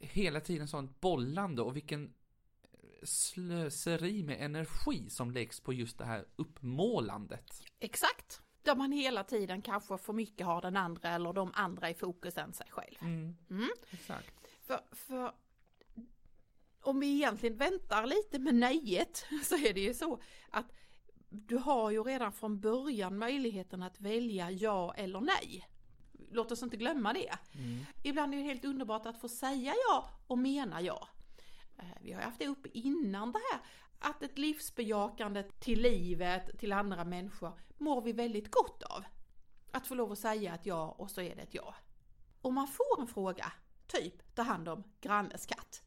hela 0.00 0.40
tiden 0.40 0.68
sånt 0.68 1.00
bollande 1.00 1.62
och 1.62 1.76
vilken 1.76 2.12
slöseri 3.04 4.22
med 4.22 4.40
energi 4.40 5.10
som 5.10 5.30
läggs 5.30 5.60
på 5.60 5.72
just 5.72 5.98
det 5.98 6.04
här 6.04 6.24
uppmålandet. 6.36 7.62
Exakt. 7.78 8.42
Där 8.62 8.76
man 8.76 8.92
hela 8.92 9.24
tiden 9.24 9.62
kanske 9.62 9.98
för 9.98 10.12
mycket 10.12 10.46
har 10.46 10.62
den 10.62 10.76
andra 10.76 11.10
eller 11.10 11.32
de 11.32 11.50
andra 11.54 11.90
i 11.90 11.94
fokus 11.94 12.36
än 12.38 12.52
sig 12.52 12.66
själv. 12.70 12.96
Mm. 13.00 13.36
Mm. 13.50 13.70
Exakt. 13.90 14.34
För, 14.62 14.80
för 14.92 15.32
om 16.82 17.00
vi 17.00 17.14
egentligen 17.14 17.56
väntar 17.56 18.06
lite 18.06 18.38
med 18.38 18.54
nejet 18.54 19.26
så 19.44 19.56
är 19.56 19.74
det 19.74 19.80
ju 19.80 19.94
så 19.94 20.20
att 20.50 20.72
du 21.28 21.56
har 21.56 21.90
ju 21.90 22.02
redan 22.02 22.32
från 22.32 22.60
början 22.60 23.18
möjligheten 23.18 23.82
att 23.82 24.00
välja 24.00 24.50
ja 24.50 24.94
eller 24.94 25.20
nej. 25.20 25.68
Låt 26.30 26.52
oss 26.52 26.62
inte 26.62 26.76
glömma 26.76 27.12
det. 27.12 27.32
Mm. 27.54 27.84
Ibland 28.02 28.34
är 28.34 28.38
det 28.38 28.44
helt 28.44 28.64
underbart 28.64 29.06
att 29.06 29.20
få 29.20 29.28
säga 29.28 29.74
ja 29.88 30.10
och 30.26 30.38
mena 30.38 30.82
ja. 30.82 31.08
Eh, 31.82 31.98
vi 32.00 32.12
har 32.12 32.22
haft 32.22 32.38
det 32.38 32.48
uppe 32.48 32.68
innan 32.72 33.32
det 33.32 33.40
här, 33.52 33.60
att 33.98 34.22
ett 34.22 34.38
livsbejakande 34.38 35.42
till 35.42 35.82
livet, 35.82 36.58
till 36.58 36.72
andra 36.72 37.04
människor, 37.04 37.52
mår 37.78 38.02
vi 38.02 38.12
väldigt 38.12 38.50
gott 38.50 38.82
av. 38.82 39.04
Att 39.70 39.86
få 39.86 39.94
lov 39.94 40.12
att 40.12 40.18
säga 40.18 40.54
ett 40.54 40.66
ja 40.66 40.90
och 40.90 41.10
så 41.10 41.20
är 41.20 41.36
det 41.36 41.42
ett 41.42 41.54
ja. 41.54 41.74
Om 42.42 42.54
man 42.54 42.68
får 42.68 43.00
en 43.00 43.06
fråga, 43.06 43.52
typ 43.86 44.34
ta 44.34 44.42
hand 44.42 44.68
om 44.68 44.84
grannes 45.00 45.46
katt, 45.46 45.82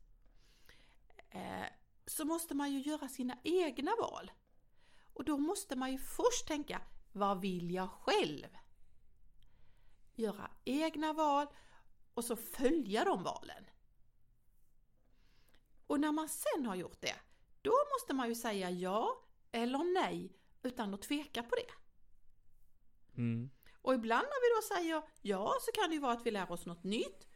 eh, 1.29 1.65
så 2.05 2.25
måste 2.25 2.55
man 2.55 2.71
ju 2.71 2.79
göra 2.79 3.07
sina 3.07 3.37
egna 3.43 3.91
val. 4.01 4.31
Och 5.13 5.23
då 5.23 5.37
måste 5.37 5.75
man 5.75 5.91
ju 5.91 5.97
först 5.97 6.47
tänka, 6.47 6.81
vad 7.11 7.41
vill 7.41 7.71
jag 7.71 7.89
själv? 7.89 8.57
Göra 10.13 10.51
egna 10.65 11.13
val 11.13 11.47
och 12.13 12.25
så 12.25 12.35
följa 12.35 13.05
de 13.05 13.23
valen. 13.23 13.65
Och 15.88 16.00
när 16.00 16.12
man 16.12 16.30
sen 16.30 16.65
har 16.65 16.75
gjort 16.75 17.01
det, 17.01 17.15
då 17.62 17.74
måste 17.94 18.13
man 18.13 18.30
ju 18.30 18.36
säga 18.36 18.70
ja 18.70 19.22
eller 19.51 19.94
nej 19.94 20.38
utan 20.63 20.94
att 20.94 21.01
tveka 21.01 21.44
på 21.44 21.56
det. 21.56 21.72
Mm. 23.22 23.50
Och 23.82 23.94
ibland 23.94 24.24
när 24.24 24.42
vi 24.42 24.56
då 24.56 24.75
säger 24.75 25.04
ja 25.22 25.54
så 25.62 25.72
kan 25.72 25.89
det 25.89 25.96
ju 25.96 26.01
vara 26.01 26.13
att 26.13 26.25
vi 26.25 26.32
lär 26.32 26.51
oss 26.51 26.65
något 26.65 26.84
nytt. 26.84 27.27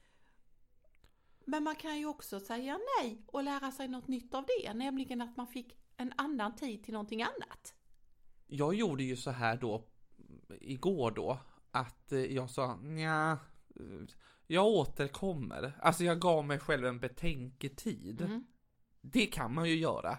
Men 1.45 1.63
man 1.63 1.75
kan 1.75 1.97
ju 1.99 2.05
också 2.05 2.39
säga 2.39 2.79
nej 2.99 3.23
och 3.27 3.43
lära 3.43 3.71
sig 3.71 3.87
något 3.87 4.07
nytt 4.07 4.33
av 4.33 4.45
det, 4.45 4.73
nämligen 4.73 5.21
att 5.21 5.37
man 5.37 5.47
fick 5.47 5.77
en 5.97 6.13
annan 6.17 6.55
tid 6.55 6.83
till 6.83 6.93
någonting 6.93 7.23
annat. 7.23 7.75
Jag 8.47 8.75
gjorde 8.75 9.03
ju 9.03 9.15
så 9.17 9.31
här 9.31 9.57
då 9.57 9.87
igår 10.61 11.11
då 11.11 11.39
att 11.71 12.11
eh, 12.11 12.19
jag 12.19 12.49
sa 12.49 12.79
ja, 12.83 13.37
jag 14.51 14.65
återkommer. 14.65 15.73
Alltså 15.81 16.03
jag 16.03 16.19
gav 16.19 16.45
mig 16.45 16.59
själv 16.59 16.85
en 16.85 16.99
betänketid. 16.99 18.21
Mm. 18.21 18.45
Det 19.01 19.25
kan 19.25 19.53
man 19.53 19.69
ju 19.69 19.75
göra. 19.75 20.17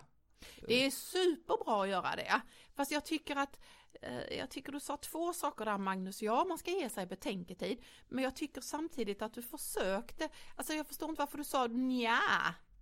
Det 0.67 0.85
är 0.87 0.91
superbra 0.91 1.83
att 1.83 1.89
göra 1.89 2.17
det. 2.17 2.41
Fast 2.75 2.91
jag 2.93 3.05
tycker 3.05 3.37
att 3.37 3.61
eh, 4.03 4.39
jag 4.39 4.51
tycker 4.51 4.73
du 4.73 4.81
sa 4.81 4.97
två 4.97 5.33
saker 5.33 5.65
där 5.65 5.79
Magnus. 5.79 6.23
Ja, 6.23 6.45
man 6.45 6.59
ska 6.59 6.71
ge 6.71 6.89
sig 6.89 7.07
betänketid. 7.07 7.83
Men 8.09 8.25
jag 8.25 8.37
tycker 8.37 8.61
samtidigt 8.61 9.23
att 9.23 9.35
du 9.35 9.43
försökte. 9.43 10.29
Alltså 10.57 10.73
jag 10.73 10.87
förstår 10.87 11.11
inte 11.11 11.23
varför 11.23 11.39
du 11.39 11.45
sa 11.45 11.67
nja. 11.67 12.19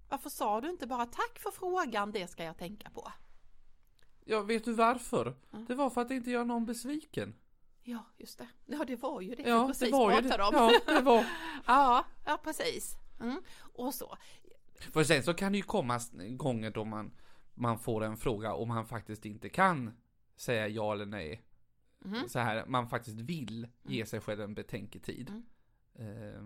Varför 0.08 0.30
sa 0.30 0.60
du 0.60 0.70
inte 0.70 0.86
bara 0.86 1.06
tack 1.06 1.38
för 1.38 1.50
frågan, 1.50 2.12
det 2.12 2.28
ska 2.28 2.44
jag 2.44 2.58
tänka 2.58 2.90
på? 2.90 3.12
Ja, 4.24 4.42
vet 4.42 4.64
du 4.64 4.72
varför? 4.72 5.36
Ja. 5.50 5.58
Det 5.68 5.74
var 5.74 5.90
för 5.90 6.00
att 6.00 6.10
inte 6.10 6.30
göra 6.30 6.44
någon 6.44 6.66
besviken. 6.66 7.34
Ja, 7.88 8.04
just 8.16 8.38
det. 8.38 8.48
Ja, 8.66 8.84
det 8.84 8.96
var 8.96 9.20
ju 9.20 9.34
det 9.34 9.42
Ja, 9.42 9.62
vi 9.62 9.68
precis 9.68 9.90
det 9.90 9.96
var 9.96 10.22
pratade 10.22 10.44
om. 10.44 10.80
Ja, 10.86 10.94
det 10.94 11.00
var. 11.00 11.26
ja, 11.66 12.06
ja, 12.24 12.40
precis. 12.44 12.96
Mm. 13.20 13.42
Och 13.74 13.94
så. 13.94 14.16
För 14.78 15.04
sen 15.04 15.22
så 15.22 15.34
kan 15.34 15.52
det 15.52 15.58
ju 15.58 15.64
komma 15.64 16.00
gånger 16.30 16.70
då 16.70 16.84
man, 16.84 17.12
man 17.54 17.78
får 17.78 18.04
en 18.04 18.16
fråga 18.16 18.54
och 18.54 18.68
man 18.68 18.86
faktiskt 18.86 19.26
inte 19.26 19.48
kan 19.48 19.96
säga 20.36 20.68
ja 20.68 20.92
eller 20.92 21.06
nej. 21.06 21.42
Mhm. 21.98 22.28
Så 22.28 22.38
här, 22.38 22.66
man 22.66 22.88
faktiskt 22.88 23.20
vill 23.20 23.68
ge 23.82 24.06
sig 24.06 24.20
själv 24.20 24.40
en 24.40 24.54
betänketid. 24.54 25.30
Mm. 25.30 26.34
Eh, 26.34 26.42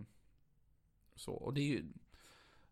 så, 1.15 1.33
och 1.33 1.55
det 1.55 1.61
är 1.61 1.67
ju, 1.67 1.93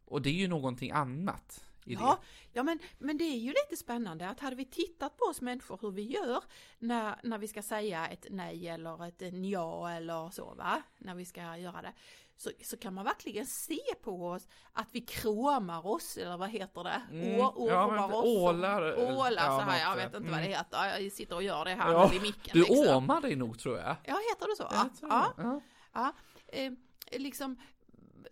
och 0.04 0.22
det 0.22 0.30
är 0.30 0.34
ju 0.34 0.48
någonting 0.48 0.90
annat 0.90 1.69
i 1.84 1.94
Ja, 1.94 2.18
ja 2.52 2.62
men, 2.62 2.78
men 2.98 3.18
det 3.18 3.24
är 3.24 3.38
ju 3.38 3.48
lite 3.48 3.76
spännande 3.76 4.28
att 4.28 4.40
hade 4.40 4.56
vi 4.56 4.64
tittat 4.64 5.16
på 5.16 5.24
oss 5.24 5.40
människor 5.40 5.78
hur 5.82 5.90
vi 5.90 6.02
gör 6.02 6.44
när, 6.78 7.20
när 7.22 7.38
vi 7.38 7.48
ska 7.48 7.62
säga 7.62 8.08
ett 8.08 8.26
nej 8.30 8.68
eller 8.68 9.06
ett 9.06 9.22
ja 9.50 9.90
eller 9.90 10.30
så 10.30 10.54
va, 10.54 10.82
när 10.98 11.14
vi 11.14 11.24
ska 11.24 11.56
göra 11.56 11.82
det. 11.82 11.92
Så, 12.36 12.50
så 12.64 12.76
kan 12.76 12.94
man 12.94 13.04
verkligen 13.04 13.46
se 13.46 13.80
på 14.02 14.28
oss 14.28 14.48
att 14.72 14.88
vi 14.92 15.00
kråmar 15.00 15.86
oss, 15.86 16.16
eller 16.16 16.36
vad 16.36 16.50
heter 16.50 16.84
det? 16.84 17.02
Mm, 17.10 17.40
Å, 17.40 17.68
ja, 17.70 17.90
men 17.90 18.04
oss. 18.04 18.24
ålar, 18.24 18.98
Ålar 18.98 19.42
ja, 19.42 19.58
så 19.58 19.70
här, 19.70 19.80
jag 19.80 19.96
vet 19.96 20.14
inte 20.14 20.30
vad 20.30 20.40
det 20.40 20.46
mm. 20.46 20.58
heter. 20.58 21.00
Jag 21.00 21.12
sitter 21.12 21.36
och 21.36 21.42
gör 21.42 21.64
det 21.64 21.74
här 21.74 21.92
Ja, 21.92 22.08
vid 22.08 22.22
micken. 22.22 22.50
Du 22.52 22.60
liksom. 22.60 22.96
åmar 22.96 23.20
dig 23.20 23.36
nog 23.36 23.58
tror 23.58 23.78
jag. 23.78 23.96
Ja, 24.04 24.18
heter 24.30 24.48
det 24.48 24.56
så? 24.56 24.68
Jag 24.70 25.10
ja. 25.10 25.34
ja. 25.36 25.60
Ja, 25.92 26.12
eh, 26.48 26.72
liksom, 27.12 27.56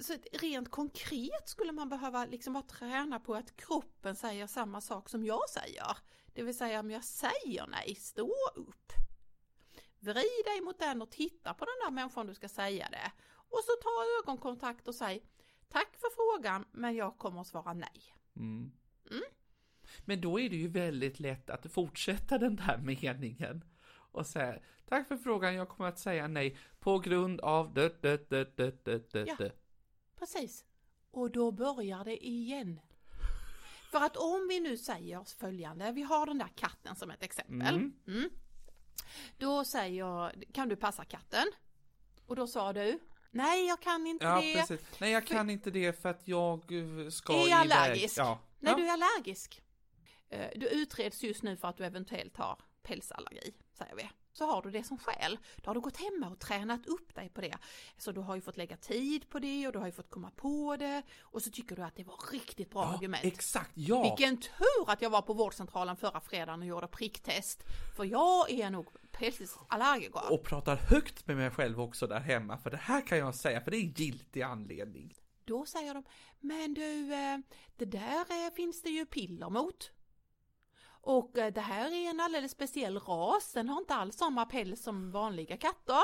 så 0.00 0.14
rent 0.32 0.70
konkret 0.70 1.48
skulle 1.48 1.72
man 1.72 1.88
behöva 1.88 2.24
liksom 2.24 2.52
bara 2.52 2.62
träna 2.62 3.20
på 3.20 3.34
att 3.34 3.56
kroppen 3.56 4.16
säger 4.16 4.46
samma 4.46 4.80
sak 4.80 5.08
som 5.08 5.24
jag 5.24 5.48
säger. 5.48 5.96
Det 6.32 6.42
vill 6.42 6.56
säga 6.56 6.80
om 6.80 6.90
jag 6.90 7.04
säger 7.04 7.66
nej, 7.66 7.94
stå 7.94 8.34
upp. 8.54 8.92
Vrid 10.00 10.44
dig 10.44 10.60
mot 10.64 10.78
den 10.78 11.02
och 11.02 11.10
titta 11.10 11.54
på 11.54 11.64
den 11.64 11.74
där 11.84 11.90
människan 11.90 12.26
du 12.26 12.34
ska 12.34 12.48
säga 12.48 12.88
det. 12.90 13.12
Och 13.30 13.58
så 13.64 13.72
ta 13.82 14.22
ögonkontakt 14.22 14.88
och 14.88 14.94
säg 14.94 15.24
Tack 15.68 15.96
för 15.96 16.08
frågan 16.14 16.64
men 16.72 16.96
jag 16.96 17.18
kommer 17.18 17.40
att 17.40 17.46
svara 17.46 17.72
nej. 17.72 18.14
Mm. 18.36 18.72
Mm. 19.10 19.22
Men 20.04 20.20
då 20.20 20.40
är 20.40 20.50
det 20.50 20.56
ju 20.56 20.68
väldigt 20.68 21.20
lätt 21.20 21.50
att 21.50 21.72
fortsätta 21.72 22.38
den 22.38 22.56
där 22.56 22.78
meningen 22.78 23.64
och 23.90 24.26
säga 24.26 24.58
Tack 24.86 25.08
för 25.08 25.16
frågan, 25.16 25.54
jag 25.54 25.68
kommer 25.68 25.88
att 25.88 25.98
säga 25.98 26.28
nej 26.28 26.56
på 26.80 26.98
grund 26.98 27.40
av 27.40 27.74
det, 27.74 28.02
det, 28.02 28.30
det, 28.30 28.56
det, 28.56 28.84
det, 28.84 29.12
det, 29.12 29.24
Ja. 29.38 29.50
Precis. 30.18 30.64
Och 31.10 31.30
då 31.30 31.52
börjar 31.52 32.04
det 32.04 32.26
igen. 32.26 32.80
För 33.90 33.98
att 34.00 34.16
om 34.16 34.46
vi 34.48 34.60
nu 34.60 34.76
säger 34.76 35.24
följande, 35.38 35.92
vi 35.92 36.02
har 36.02 36.26
den 36.26 36.38
där 36.38 36.48
katten 36.56 36.96
som 36.96 37.10
ett 37.10 37.22
exempel. 37.22 37.74
Mm. 37.74 37.92
Mm. 38.06 38.30
Då 39.38 39.64
säger 39.64 39.98
jag, 39.98 40.44
kan 40.54 40.68
du 40.68 40.76
passa 40.76 41.04
katten? 41.04 41.44
Och 42.26 42.36
då 42.36 42.46
sa 42.46 42.72
du, 42.72 42.98
nej 43.30 43.66
jag 43.66 43.80
kan 43.80 44.06
inte 44.06 44.24
Ja, 44.24 44.40
det. 44.40 44.54
precis. 44.54 44.80
Nej, 45.00 45.12
jag 45.12 45.26
kan 45.26 45.50
inte 45.50 45.70
det 45.70 46.02
för 46.02 46.08
att 46.08 46.28
jag 46.28 46.72
eh, 46.72 47.08
ska 47.10 47.32
Är 47.32 47.40
iväg. 47.46 47.52
allergisk? 47.52 48.18
Ja. 48.18 48.38
Nej, 48.58 48.72
ja. 48.72 48.76
du 48.78 48.86
är 48.88 48.92
allergisk. 48.92 49.62
Eh, 50.28 50.50
Du 50.56 50.68
utreds 50.68 51.22
just 51.22 51.42
nu 51.42 51.56
för 51.56 51.68
att 51.68 51.76
du 51.76 51.84
eventuellt 51.84 52.36
har 52.36 52.60
pälsallergi, 52.82 53.54
säger 53.72 53.94
vi. 53.96 54.10
Så 54.38 54.46
har 54.46 54.62
du 54.62 54.70
det 54.70 54.84
som 54.84 54.98
skäl. 54.98 55.38
Då 55.56 55.70
har 55.70 55.74
du 55.74 55.80
gått 55.80 55.96
hemma 55.96 56.28
och 56.28 56.38
tränat 56.38 56.86
upp 56.86 57.14
dig 57.14 57.28
på 57.28 57.40
det. 57.40 57.54
Så 57.96 58.12
du 58.12 58.20
har 58.20 58.34
ju 58.34 58.40
fått 58.40 58.56
lägga 58.56 58.76
tid 58.76 59.28
på 59.28 59.38
det 59.38 59.66
och 59.66 59.72
du 59.72 59.78
har 59.78 59.86
ju 59.86 59.92
fått 59.92 60.10
komma 60.10 60.30
på 60.36 60.76
det. 60.76 61.02
Och 61.20 61.42
så 61.42 61.50
tycker 61.50 61.76
du 61.76 61.82
att 61.82 61.96
det 61.96 62.04
var 62.04 62.32
riktigt 62.32 62.70
bra 62.70 62.82
ja, 62.82 62.94
argument. 62.94 63.24
exakt, 63.24 63.70
ja. 63.74 64.02
Vilken 64.02 64.36
tur 64.36 64.84
att 64.86 65.02
jag 65.02 65.10
var 65.10 65.22
på 65.22 65.32
vårdcentralen 65.32 65.96
förra 65.96 66.20
fredagen 66.20 66.60
och 66.60 66.66
gjorde 66.66 66.86
pricktest. 66.86 67.64
För 67.96 68.04
jag 68.04 68.50
är 68.50 68.70
nog 68.70 68.86
pälsallergiker. 69.12 70.32
Och 70.32 70.44
pratar 70.44 70.76
högt 70.76 71.26
med 71.26 71.36
mig 71.36 71.50
själv 71.50 71.80
också 71.80 72.06
där 72.06 72.20
hemma, 72.20 72.58
för 72.58 72.70
det 72.70 72.76
här 72.76 73.06
kan 73.06 73.18
jag 73.18 73.34
säga, 73.34 73.60
för 73.60 73.70
det 73.70 73.76
är 73.76 74.00
giltig 74.00 74.42
anledning. 74.42 75.14
Då 75.44 75.66
säger 75.66 75.94
de, 75.94 76.04
men 76.40 76.74
du, 76.74 77.14
eh, 77.14 77.38
det 77.76 77.84
där 77.84 78.46
eh, 78.46 78.52
finns 78.54 78.82
det 78.82 78.90
ju 78.90 79.06
piller 79.06 79.50
mot. 79.50 79.90
Och 81.08 81.38
eh, 81.38 81.52
det 81.52 81.60
här 81.60 81.90
är 81.90 82.10
en 82.10 82.20
alldeles 82.20 82.52
speciell 82.52 82.98
ras, 82.98 83.52
den 83.52 83.68
har 83.68 83.78
inte 83.78 83.94
alls 83.94 84.16
samma 84.16 84.46
päls 84.46 84.82
som 84.82 85.10
vanliga 85.10 85.56
katter. 85.56 86.02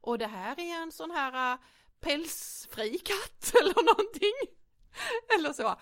Och 0.00 0.18
det 0.18 0.26
här 0.26 0.60
är 0.60 0.82
en 0.82 0.92
sån 0.92 1.10
här 1.10 1.52
eh, 1.52 1.58
pälsfri 2.00 2.98
katt 2.98 3.54
eller 3.60 3.84
någonting. 3.84 4.56
Eller 5.38 5.52
så. 5.52 5.76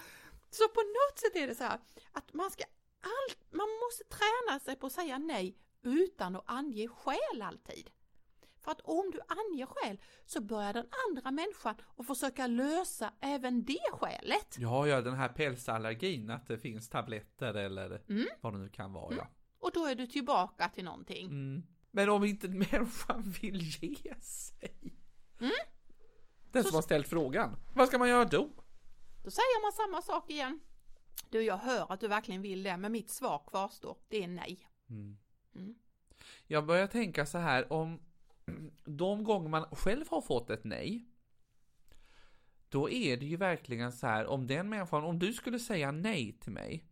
Så 0.50 0.68
på 0.68 0.80
något 0.80 1.18
sätt 1.18 1.36
är 1.36 1.46
det 1.46 1.54
så 1.54 1.64
här 1.64 1.78
att 2.12 2.32
man 2.32 2.50
ska 2.50 2.64
allt, 3.00 3.38
man 3.50 3.68
måste 3.68 4.04
träna 4.04 4.60
sig 4.60 4.76
på 4.76 4.86
att 4.86 4.92
säga 4.92 5.18
nej 5.18 5.58
utan 5.82 6.36
att 6.36 6.44
ange 6.46 6.88
skäl 6.88 7.42
alltid. 7.42 7.90
För 8.64 8.70
att 8.70 8.80
om 8.80 9.10
du 9.12 9.20
anger 9.28 9.66
skäl 9.66 9.98
så 10.26 10.40
börjar 10.40 10.72
den 10.72 10.86
andra 11.08 11.30
människan 11.30 11.74
att 11.96 12.06
försöka 12.06 12.46
lösa 12.46 13.12
även 13.20 13.64
det 13.64 13.90
skälet. 13.92 14.56
Ja, 14.58 14.86
ja, 14.88 15.00
den 15.00 15.14
här 15.14 15.28
pälsallergin, 15.28 16.30
att 16.30 16.46
det 16.46 16.58
finns 16.58 16.88
tabletter 16.88 17.54
eller 17.54 18.02
Mm. 18.08 18.26
vad 18.40 18.52
det 18.52 18.58
nu 18.58 18.68
kan 18.68 18.92
vara, 18.92 19.14
ja. 19.16 19.28
Och 19.58 19.70
då 19.74 19.86
är 19.86 19.94
du 19.94 20.06
tillbaka 20.06 20.68
till 20.68 20.84
någonting. 20.84 21.26
Mm. 21.26 21.62
Men 21.90 22.10
om 22.10 22.24
inte 22.24 22.48
människan 22.72 23.22
vill 23.42 23.60
ge 23.62 24.14
sig? 24.20 24.96
Mm. 25.40 25.52
Den 26.52 26.62
Så- 26.62 26.68
som 26.68 26.74
har 26.74 26.82
ställt 26.82 27.08
frågan, 27.08 27.56
vad 27.74 27.88
ska 27.88 27.98
man 27.98 28.08
göra 28.08 28.24
då? 28.24 28.48
Då 29.24 29.30
säger 29.30 29.62
man 29.62 29.72
samma 29.72 30.02
sak 30.02 30.30
igen. 30.30 30.60
Du, 31.30 31.42
jag 31.42 31.56
hör 31.56 31.92
att 31.92 32.00
du 32.00 32.08
verkligen 32.08 32.42
vill 32.42 32.62
det, 32.62 32.76
men 32.76 32.92
mitt 32.92 33.10
svar 33.10 33.42
kvarstår. 33.50 33.96
Det 34.08 34.24
är 34.24 34.28
nej. 34.28 34.68
Mm. 34.90 35.16
Mm. 35.54 35.74
Jag 36.46 36.66
börjar 36.66 36.86
tänka 36.86 37.26
så 37.26 37.38
här 37.38 37.72
om 37.72 38.00
de 38.84 39.24
gånger 39.24 39.48
man 39.48 39.64
själv 39.64 40.04
har 40.08 40.20
fått 40.20 40.50
ett 40.50 40.64
nej. 40.64 41.08
Då 42.68 42.90
är 42.90 43.16
det 43.16 43.26
ju 43.26 43.36
verkligen 43.36 43.92
så 43.92 44.06
här 44.06 44.26
om 44.26 44.46
den 44.46 44.68
människan, 44.68 45.04
om 45.04 45.18
du 45.18 45.32
skulle 45.32 45.58
säga 45.58 45.92
nej 45.92 46.38
till 46.40 46.52
mig. 46.52 46.84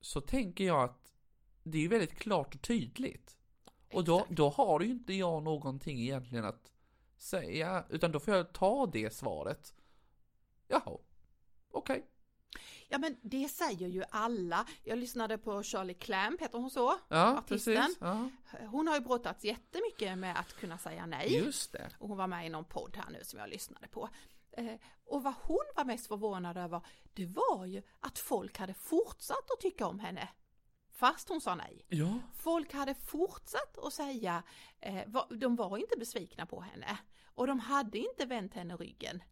Så 0.00 0.20
tänker 0.20 0.64
jag 0.64 0.84
att 0.84 1.12
det 1.62 1.78
är 1.78 1.82
ju 1.82 1.88
väldigt 1.88 2.18
klart 2.18 2.54
och 2.54 2.62
tydligt. 2.62 3.36
Och 3.92 4.04
då, 4.04 4.26
då 4.30 4.48
har 4.48 4.80
ju 4.80 4.90
inte 4.90 5.14
jag 5.14 5.42
någonting 5.42 6.00
egentligen 6.00 6.44
att 6.44 6.72
säga, 7.16 7.84
utan 7.88 8.12
då 8.12 8.20
får 8.20 8.34
jag 8.34 8.52
ta 8.52 8.86
det 8.86 9.14
svaret. 9.14 9.74
Jaha, 10.68 10.98
okej. 11.70 12.06
Ja, 12.88 12.98
men 12.98 13.16
det 13.22 13.48
säger 13.48 13.88
ju 13.88 14.04
alla. 14.10 14.66
Jag 14.84 14.98
lyssnade 14.98 15.38
på 15.38 15.62
Shirley 15.62 15.94
Clamp, 15.94 16.40
heter 16.40 16.58
hon 16.58 16.70
så? 16.70 16.94
Ja, 17.08 17.38
Artisten. 17.38 17.74
precis. 17.76 17.98
Ja, 18.00 18.28
Hon 18.70 18.88
har 18.88 18.94
ju 18.94 19.00
brottats 19.00 19.44
jättemycket 19.44 20.18
med 20.18 20.38
att 20.40 20.52
kunna 20.56 20.78
säga 20.78 21.06
nej. 21.06 21.36
just 21.36 21.72
det. 21.72 21.90
Och 21.98 22.08
hon 22.08 22.16
var 22.18 22.26
med 22.26 22.46
i 22.46 22.48
någon 22.48 22.64
podd 22.64 22.96
här 22.96 23.10
nu 23.10 23.24
som 23.24 23.38
jag 23.38 23.48
lyssnade 23.48 23.88
på. 23.88 24.08
Eh, 24.52 24.74
och 25.04 25.22
vad 25.22 25.34
hon 25.42 25.64
var 25.76 25.84
mest 25.84 26.06
förvånad 26.06 26.56
över, 26.56 26.80
det 27.14 27.26
var 27.26 27.66
ju 27.66 27.82
att 28.00 28.18
folk 28.18 28.58
hade 28.58 28.74
fortsatt 28.74 29.50
att 29.54 29.60
tycka 29.60 29.86
om 29.86 29.98
henne. 29.98 30.28
Fast 30.92 31.28
hon 31.28 31.40
sa 31.40 31.54
nej. 31.54 31.84
Ja, 31.88 32.18
Folk 32.34 32.72
hade 32.72 32.94
fortsatt 32.94 33.78
att 33.78 33.92
säga, 33.92 34.42
eh, 34.80 35.02
de 35.30 35.56
var 35.56 35.78
inte 35.78 35.96
besvikna 35.98 36.46
på 36.46 36.60
henne. 36.60 36.98
Och 37.34 37.46
de 37.46 37.58
hade 37.60 37.98
inte 37.98 38.24
vänt 38.26 38.54
henne 38.54 38.76
ryggen. 38.76 39.22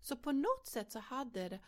Så 0.00 0.16
på 0.16 0.32
något 0.32 0.66
sätt 0.66 0.92
så 0.92 0.98
hade 0.98 1.48
det, 1.48 1.60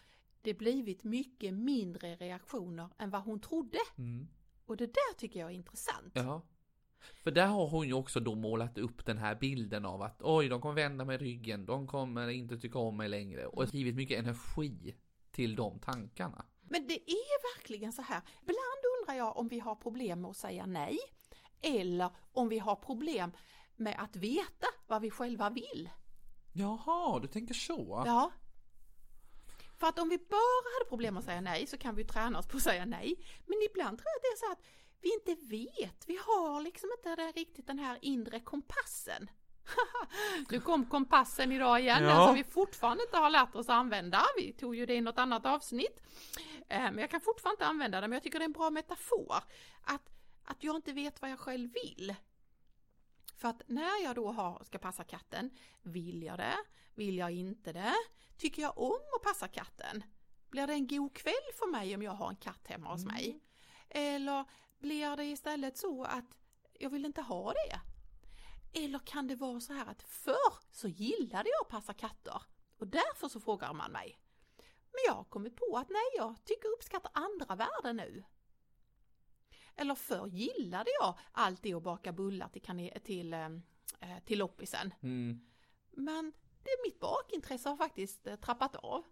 det 0.44 0.54
blivit 0.54 1.04
mycket 1.04 1.54
mindre 1.54 2.16
reaktioner 2.16 2.88
än 2.98 3.10
vad 3.10 3.22
hon 3.22 3.40
trodde. 3.40 3.78
mm. 3.98 4.28
Och 4.66 4.76
det 4.76 4.86
där 4.86 5.18
tycker 5.18 5.40
jag 5.40 5.50
är 5.50 5.54
intressant. 5.54 6.12
Ja. 6.12 6.42
För 7.22 7.30
där 7.30 7.46
har 7.46 7.68
hon 7.68 7.86
ju 7.86 7.94
också 7.94 8.20
då 8.20 8.34
målat 8.34 8.78
upp 8.78 9.06
den 9.06 9.18
här 9.18 9.34
bilden 9.34 9.84
av 9.84 10.02
att 10.02 10.22
oj, 10.22 10.48
de 10.48 10.60
kommer 10.60 10.74
vända 10.74 11.04
mig 11.04 11.18
ryggen, 11.18 11.66
de 11.66 11.86
kommer 11.86 12.28
inte 12.28 12.58
tycka 12.58 12.78
om 12.78 12.96
mig 12.96 13.08
längre 13.08 13.46
och 13.46 13.74
givit 13.74 13.94
mycket 13.94 14.18
energi 14.18 14.94
till 15.30 15.56
de 15.56 15.78
tankarna. 15.78 16.44
Men 16.62 16.86
det 16.86 17.10
är 17.10 17.56
verkligen 17.56 17.92
så 17.92 18.02
här. 18.02 18.22
Ibland 18.42 18.58
undrar 19.00 19.14
jag 19.14 19.36
om 19.36 19.48
vi 19.48 19.58
har 19.58 19.74
problem 19.74 20.20
med 20.20 20.30
att 20.30 20.36
säga 20.36 20.66
nej. 20.66 20.98
Eller 21.62 22.10
om 22.32 22.48
vi 22.48 22.58
har 22.58 22.76
problem 22.76 23.32
med 23.76 23.96
att 23.98 24.16
veta 24.16 24.66
vad 24.86 25.02
vi 25.02 25.10
själva 25.10 25.50
vill. 25.50 25.90
Jaha, 26.52 27.20
du 27.20 27.28
tänker 27.28 27.54
så? 27.54 28.02
Ja. 28.06 28.32
För 29.84 29.88
att 29.88 29.98
om 29.98 30.08
vi 30.08 30.18
bara 30.18 30.72
hade 30.74 30.88
problem 30.88 31.16
att 31.16 31.24
säga 31.24 31.40
nej 31.40 31.66
så 31.66 31.78
kan 31.78 31.94
vi 31.94 32.04
träna 32.04 32.38
oss 32.38 32.46
på 32.46 32.56
att 32.56 32.62
säga 32.62 32.84
nej. 32.84 33.16
Men 33.46 33.58
ibland 33.70 33.98
tror 33.98 34.06
jag 34.08 34.16
att 34.16 34.22
det 34.22 34.28
är 34.28 34.46
så 34.46 34.52
att 34.52 34.66
vi 35.00 35.14
inte 35.14 35.34
vet, 35.46 36.04
vi 36.08 36.16
har 36.26 36.60
liksom 36.60 36.90
inte 36.98 37.16
det, 37.16 37.32
riktigt 37.32 37.66
den 37.66 37.78
här 37.78 37.98
inre 38.02 38.40
kompassen. 38.40 39.30
nu 40.50 40.60
kom 40.60 40.86
kompassen 40.86 41.52
idag 41.52 41.80
igen, 41.80 42.02
Ja. 42.02 42.08
den 42.08 42.26
som 42.26 42.34
vi 42.34 42.44
fortfarande 42.44 43.02
inte 43.04 43.16
har 43.16 43.30
lärt 43.30 43.54
oss 43.54 43.68
använda. 43.68 44.22
Vi 44.36 44.52
tog 44.52 44.76
ju 44.76 44.86
det 44.86 44.94
i 44.94 45.00
något 45.00 45.18
annat 45.18 45.46
avsnitt. 45.46 46.00
Eh, 46.68 46.82
Men 46.82 46.98
jag 46.98 47.10
kan 47.10 47.20
fortfarande 47.20 47.54
inte 47.54 47.66
använda 47.66 48.00
den, 48.00 48.10
men 48.10 48.16
jag 48.16 48.22
tycker 48.22 48.38
det 48.38 48.42
är 48.42 48.48
en 48.48 48.52
bra 48.52 48.70
metafor. 48.70 49.34
Att, 49.84 50.10
att 50.44 50.64
jag 50.64 50.76
inte 50.76 50.92
vet 50.92 51.22
vad 51.22 51.30
jag 51.30 51.38
själv 51.38 51.72
vill. 51.72 52.14
För 53.36 53.48
att 53.48 53.62
när 53.66 54.02
jag 54.04 54.14
då 54.14 54.32
har, 54.32 54.64
ska 54.64 54.78
passa 54.78 55.04
katten, 55.04 55.50
vill 55.82 56.22
jag 56.22 56.38
det? 56.38 56.56
Vill 56.94 57.18
jag 57.18 57.30
inte 57.30 57.72
det? 57.72 57.94
Tycker 58.36 58.62
jag 58.62 58.78
om 58.78 59.00
att 59.16 59.22
passa 59.22 59.48
katten? 59.48 60.04
Blir 60.50 60.66
det 60.66 60.72
en 60.72 60.86
god 60.86 61.14
kväll 61.14 61.52
för 61.58 61.70
mig 61.70 61.94
om 61.94 62.02
jag 62.02 62.12
har 62.12 62.28
en 62.28 62.36
katt 62.36 62.68
hemma 62.68 62.92
hos 62.92 63.04
mig? 63.04 63.40
Eller 63.88 64.44
blir 64.78 65.16
det 65.16 65.24
istället 65.24 65.78
så 65.78 66.04
att 66.04 66.38
jag 66.72 66.90
vill 66.90 67.04
inte 67.04 67.22
ha 67.22 67.52
det? 67.52 67.80
Eller 68.80 68.98
kan 68.98 69.26
det 69.26 69.36
vara 69.36 69.60
så 69.60 69.72
här 69.72 69.86
att 69.86 70.02
förr 70.02 70.54
så 70.70 70.88
gillade 70.88 71.48
jag 71.48 71.60
att 71.62 71.68
passa 71.68 71.92
katter 71.92 72.42
och 72.78 72.88
därför 72.88 73.28
så 73.28 73.40
frågar 73.40 73.72
man 73.72 73.92
mig. 73.92 74.18
Men 74.90 75.00
jag 75.06 75.14
har 75.14 75.24
kommit 75.24 75.56
på 75.56 75.78
att 75.78 75.88
nej, 75.88 76.10
jag 76.16 76.44
tycker 76.44 76.68
uppskattar 76.68 77.10
andra 77.14 77.54
värden 77.56 77.96
nu. 77.96 78.24
Eller 79.76 79.94
förr 79.94 80.26
gillade 80.26 80.90
jag 81.00 81.18
alltid 81.32 81.74
att 81.74 81.82
baka 81.82 82.12
bullar 82.12 82.48
till, 82.48 82.92
till, 83.04 83.32
eh, 83.32 83.48
eh, 84.00 84.18
till 84.24 84.38
loppisen. 84.38 84.94
Mm. 85.02 85.40
Men 85.90 86.32
mitt 86.84 87.00
bakintresse 87.00 87.68
har 87.68 87.76
faktiskt 87.76 88.26
eh, 88.26 88.36
trappat 88.36 88.76
av. 88.76 89.04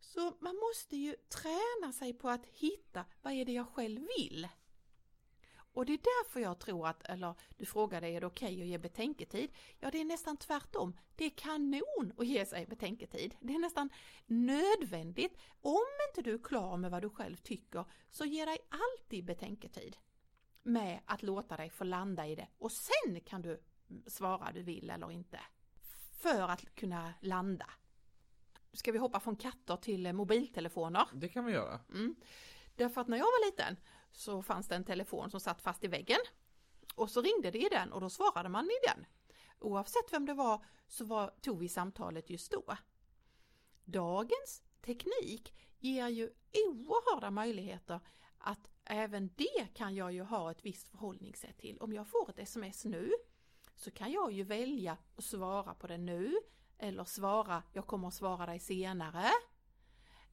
Så 0.00 0.36
man 0.40 0.56
måste 0.56 0.96
ju 0.96 1.16
träna 1.28 1.92
sig 1.92 2.12
på 2.12 2.28
att 2.28 2.46
hitta 2.46 3.04
vad 3.22 3.32
är 3.32 3.44
det 3.44 3.52
jag 3.52 3.68
själv 3.68 4.06
vill. 4.18 4.48
Och 5.76 5.86
det 5.86 5.92
är 5.92 5.98
därför 5.98 6.40
jag 6.40 6.58
tror 6.58 6.86
att, 6.86 7.02
eller 7.02 7.34
du 7.56 7.66
frågade 7.66 8.08
är 8.08 8.20
det 8.20 8.26
okej 8.26 8.62
att 8.62 8.68
ge 8.68 8.78
betänketid? 8.78 9.50
Ja, 9.78 9.90
det 9.90 10.00
är 10.00 10.04
nästan 10.04 10.36
tvärtom. 10.36 10.96
Det 11.16 11.24
är 11.24 11.30
kanon 11.30 12.12
att 12.16 12.26
ge 12.26 12.46
sig 12.46 12.66
betänketid. 12.66 13.36
Det 13.40 13.54
är 13.54 13.58
nästan 13.58 13.90
nödvändigt. 14.26 15.38
Om 15.60 15.86
inte 16.08 16.30
du 16.30 16.34
är 16.34 16.44
klar 16.44 16.76
med 16.76 16.90
vad 16.90 17.02
du 17.02 17.10
själv 17.10 17.36
tycker, 17.36 17.84
så 18.10 18.24
ge 18.24 18.44
dig 18.44 18.58
alltid 18.68 19.24
betänketid. 19.24 19.96
Med 20.62 21.00
att 21.06 21.22
låta 21.22 21.56
dig 21.56 21.70
få 21.70 21.84
landa 21.84 22.26
i 22.26 22.34
det 22.34 22.48
och 22.58 22.72
sen 22.72 23.20
kan 23.20 23.42
du 23.42 23.62
svara 24.06 24.52
du 24.52 24.62
vill 24.62 24.90
eller 24.90 25.10
inte. 25.10 25.40
För 26.16 26.48
att 26.48 26.74
kunna 26.74 27.14
landa. 27.20 27.70
Ska 28.72 28.92
vi 28.92 28.98
hoppa 28.98 29.20
från 29.20 29.36
katter 29.36 29.76
till 29.76 30.12
mobiltelefoner? 30.12 31.08
Det 31.12 31.28
kan 31.28 31.44
vi 31.44 31.52
göra. 31.52 31.80
Mm. 31.88 32.16
Därför 32.76 33.00
att 33.00 33.08
när 33.08 33.16
jag 33.16 33.24
var 33.24 33.46
liten 33.46 33.76
så 34.12 34.42
fanns 34.42 34.68
det 34.68 34.74
en 34.76 34.84
telefon 34.84 35.30
som 35.30 35.40
satt 35.40 35.62
fast 35.62 35.84
i 35.84 35.88
väggen. 35.88 36.18
Och 36.94 37.10
så 37.10 37.22
ringde 37.22 37.50
det 37.50 37.58
i 37.58 37.68
den 37.70 37.92
och 37.92 38.00
då 38.00 38.10
svarade 38.10 38.48
man 38.48 38.64
i 38.64 38.86
den. 38.86 39.06
Oavsett 39.58 40.12
vem 40.12 40.26
det 40.26 40.34
var 40.34 40.64
så 40.88 41.04
var, 41.04 41.34
tog 41.40 41.58
vi 41.58 41.68
samtalet 41.68 42.30
just 42.30 42.52
då. 42.52 42.76
Dagens 43.84 44.62
teknik 44.82 45.54
ger 45.78 46.08
ju 46.08 46.30
oerhörda 46.66 47.30
möjligheter 47.30 48.00
att 48.38 48.70
även 48.84 49.30
det 49.36 49.74
kan 49.74 49.94
jag 49.94 50.12
ju 50.12 50.22
ha 50.22 50.50
ett 50.50 50.64
visst 50.64 50.88
förhållningssätt 50.88 51.58
till. 51.58 51.78
Om 51.78 51.92
jag 51.92 52.08
får 52.08 52.30
ett 52.30 52.38
sms 52.38 52.84
nu 52.84 53.12
så 53.76 53.90
kan 53.90 54.12
jag 54.12 54.32
ju 54.32 54.42
välja 54.42 54.96
att 55.16 55.24
svara 55.24 55.74
på 55.74 55.86
det 55.86 55.98
nu 55.98 56.36
eller 56.78 57.04
svara 57.04 57.62
jag 57.72 57.86
kommer 57.86 58.08
att 58.08 58.14
svara 58.14 58.46
dig 58.46 58.58
senare. 58.58 59.30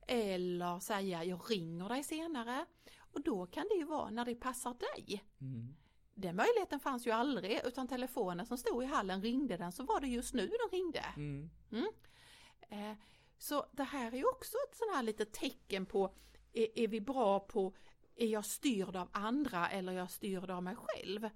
Eller 0.08 0.80
säga 0.80 1.24
jag 1.24 1.52
ringer 1.52 1.90
dig 1.90 2.04
senare. 2.04 2.66
Och 3.00 3.24
då 3.24 3.46
kan 3.46 3.68
det 3.70 3.76
ju 3.76 3.84
vara 3.86 4.10
när 4.10 4.26
det 4.26 4.36
passar 4.36 4.74
dig. 4.74 5.24
Mm. 5.42 5.76
Den 6.16 6.36
möjligheten 6.36 6.80
fanns 6.80 7.08
ju 7.08 7.12
aldrig 7.12 7.62
utan 7.66 7.88
telefonen 7.88 8.46
som 8.46 8.58
stod 8.58 8.84
i 8.84 8.86
hallen 8.86 9.22
ringde 9.22 9.58
den 9.58 9.72
så 9.72 9.84
var 9.84 10.00
det 10.02 10.08
just 10.08 10.34
nu 10.34 10.48
den 10.48 10.80
ringde. 10.80 11.06
Mm. 11.16 11.50
Eh, 12.70 12.98
Så 13.38 13.66
det 13.72 13.84
här 13.84 14.12
är 14.12 14.18
ju 14.18 14.26
också 14.26 14.58
ett 14.70 14.78
sånt 14.78 14.96
här 14.96 15.04
litet 15.04 15.34
tecken 15.34 15.86
på 15.86 16.14
är, 16.54 16.80
är 16.80 16.88
vi 16.88 17.02
bra 17.02 17.40
på, 17.40 17.74
är 18.16 18.28
jag 18.28 18.46
styrd 18.46 18.96
av 18.96 19.10
andra 19.12 19.70
eller 19.70 19.94
är 19.94 19.98
jag 19.98 20.12
styrd 20.12 20.50
av 20.50 20.64
mig 20.64 20.76
själv? 20.76 21.30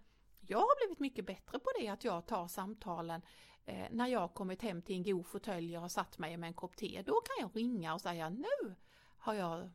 Jag 0.47 0.57
har 0.57 0.85
blivit 0.85 0.99
mycket 0.99 1.25
bättre 1.25 1.59
på 1.59 1.69
det 1.79 1.87
att 1.87 2.03
jag 2.03 2.25
tar 2.25 2.47
samtalen 2.47 3.21
eh, 3.65 3.85
när 3.91 4.07
jag 4.07 4.33
kommit 4.33 4.61
hem 4.61 4.81
till 4.81 4.95
en 4.95 5.03
god 5.03 5.25
fåtölj 5.27 5.75
och 5.75 5.81
har 5.81 5.89
satt 5.89 6.17
mig 6.17 6.37
med 6.37 6.47
en 6.47 6.53
kopp 6.53 6.75
te. 6.75 7.01
Då 7.05 7.13
kan 7.21 7.35
jag 7.39 7.55
ringa 7.55 7.93
och 7.93 8.01
säga 8.01 8.29
nu 8.29 8.75
har 9.17 9.33
jag 9.33 9.69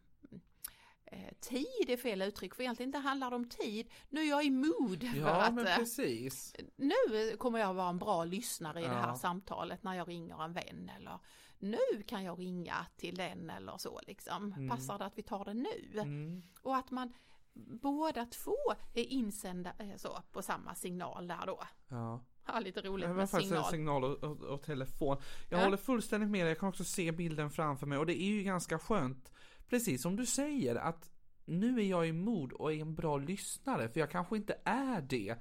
eh, 1.04 1.32
Tid 1.40 1.84
är 1.90 1.96
fel 1.96 2.22
uttryck 2.22 2.54
för 2.54 2.62
egentligen 2.62 2.88
inte 2.88 2.98
handlar 2.98 3.30
det 3.30 3.36
om 3.36 3.48
tid. 3.48 3.90
Nu 4.08 4.20
är 4.20 4.28
jag 4.28 4.44
i 4.44 4.50
mood 4.50 5.00
för 5.12 5.18
Ja, 5.20 5.42
att 5.42 5.54
men 5.54 5.66
eh, 5.66 5.76
precis. 5.76 6.54
nu 6.76 7.36
kommer 7.38 7.58
jag 7.58 7.74
vara 7.74 7.88
en 7.88 7.98
bra 7.98 8.24
lyssnare 8.24 8.80
i 8.80 8.84
det 8.84 8.88
här 8.94 9.08
Ja. 9.08 9.14
samtalet 9.16 9.82
när 9.82 9.94
jag 9.94 10.08
ringer 10.08 10.44
en 10.44 10.52
vän 10.52 10.90
eller 10.96 11.18
nu 11.58 12.02
kan 12.06 12.24
jag 12.24 12.38
ringa 12.38 12.86
till 12.96 13.14
den 13.14 13.50
eller 13.50 13.78
så 13.78 14.00
liksom. 14.06 14.68
Passar 14.70 14.98
det 14.98 15.04
att 15.04 15.18
vi 15.18 15.22
tar 15.22 15.44
det 15.44 15.54
nu? 15.54 15.90
Mm. 16.00 16.42
Och 16.62 16.76
att 16.76 16.90
man 16.90 17.12
båda 17.54 18.26
två 18.26 18.56
är 18.94 19.04
insända 19.04 19.72
eh, 19.78 19.96
så, 19.96 20.22
på 20.32 20.42
samma 20.42 20.74
signal 20.74 21.26
där 21.28 21.46
då. 21.46 21.60
Ja. 21.88 22.20
Ja, 22.46 22.60
lite 22.60 22.80
roligt 22.82 23.10
med 23.10 23.28
signal. 23.28 23.64
signal 23.70 24.04
och, 24.04 24.24
och, 24.24 24.40
och 24.42 24.62
telefon. 24.62 25.16
Jag 25.50 25.60
Ja. 25.60 25.64
håller 25.64 25.76
fullständigt 25.76 26.30
med 26.30 26.40
dig, 26.40 26.48
jag 26.48 26.58
kan 26.58 26.68
också 26.68 26.84
se 26.84 27.12
bilden 27.12 27.50
framför 27.50 27.86
mig 27.86 27.98
och 27.98 28.06
det 28.06 28.22
är 28.22 28.26
ju 28.26 28.42
ganska 28.42 28.78
skönt, 28.78 29.32
precis 29.68 30.02
som 30.02 30.16
du 30.16 30.26
säger, 30.26 30.76
att 30.76 31.10
nu 31.44 31.78
är 31.80 31.84
jag 31.84 32.08
i 32.08 32.12
mod 32.12 32.52
och 32.52 32.72
är 32.72 32.80
en 32.80 32.94
bra 32.94 33.16
lyssnare, 33.16 33.88
för 33.88 34.00
jag 34.00 34.10
kanske 34.10 34.36
inte 34.36 34.56
är 34.64 35.00
det 35.02 35.36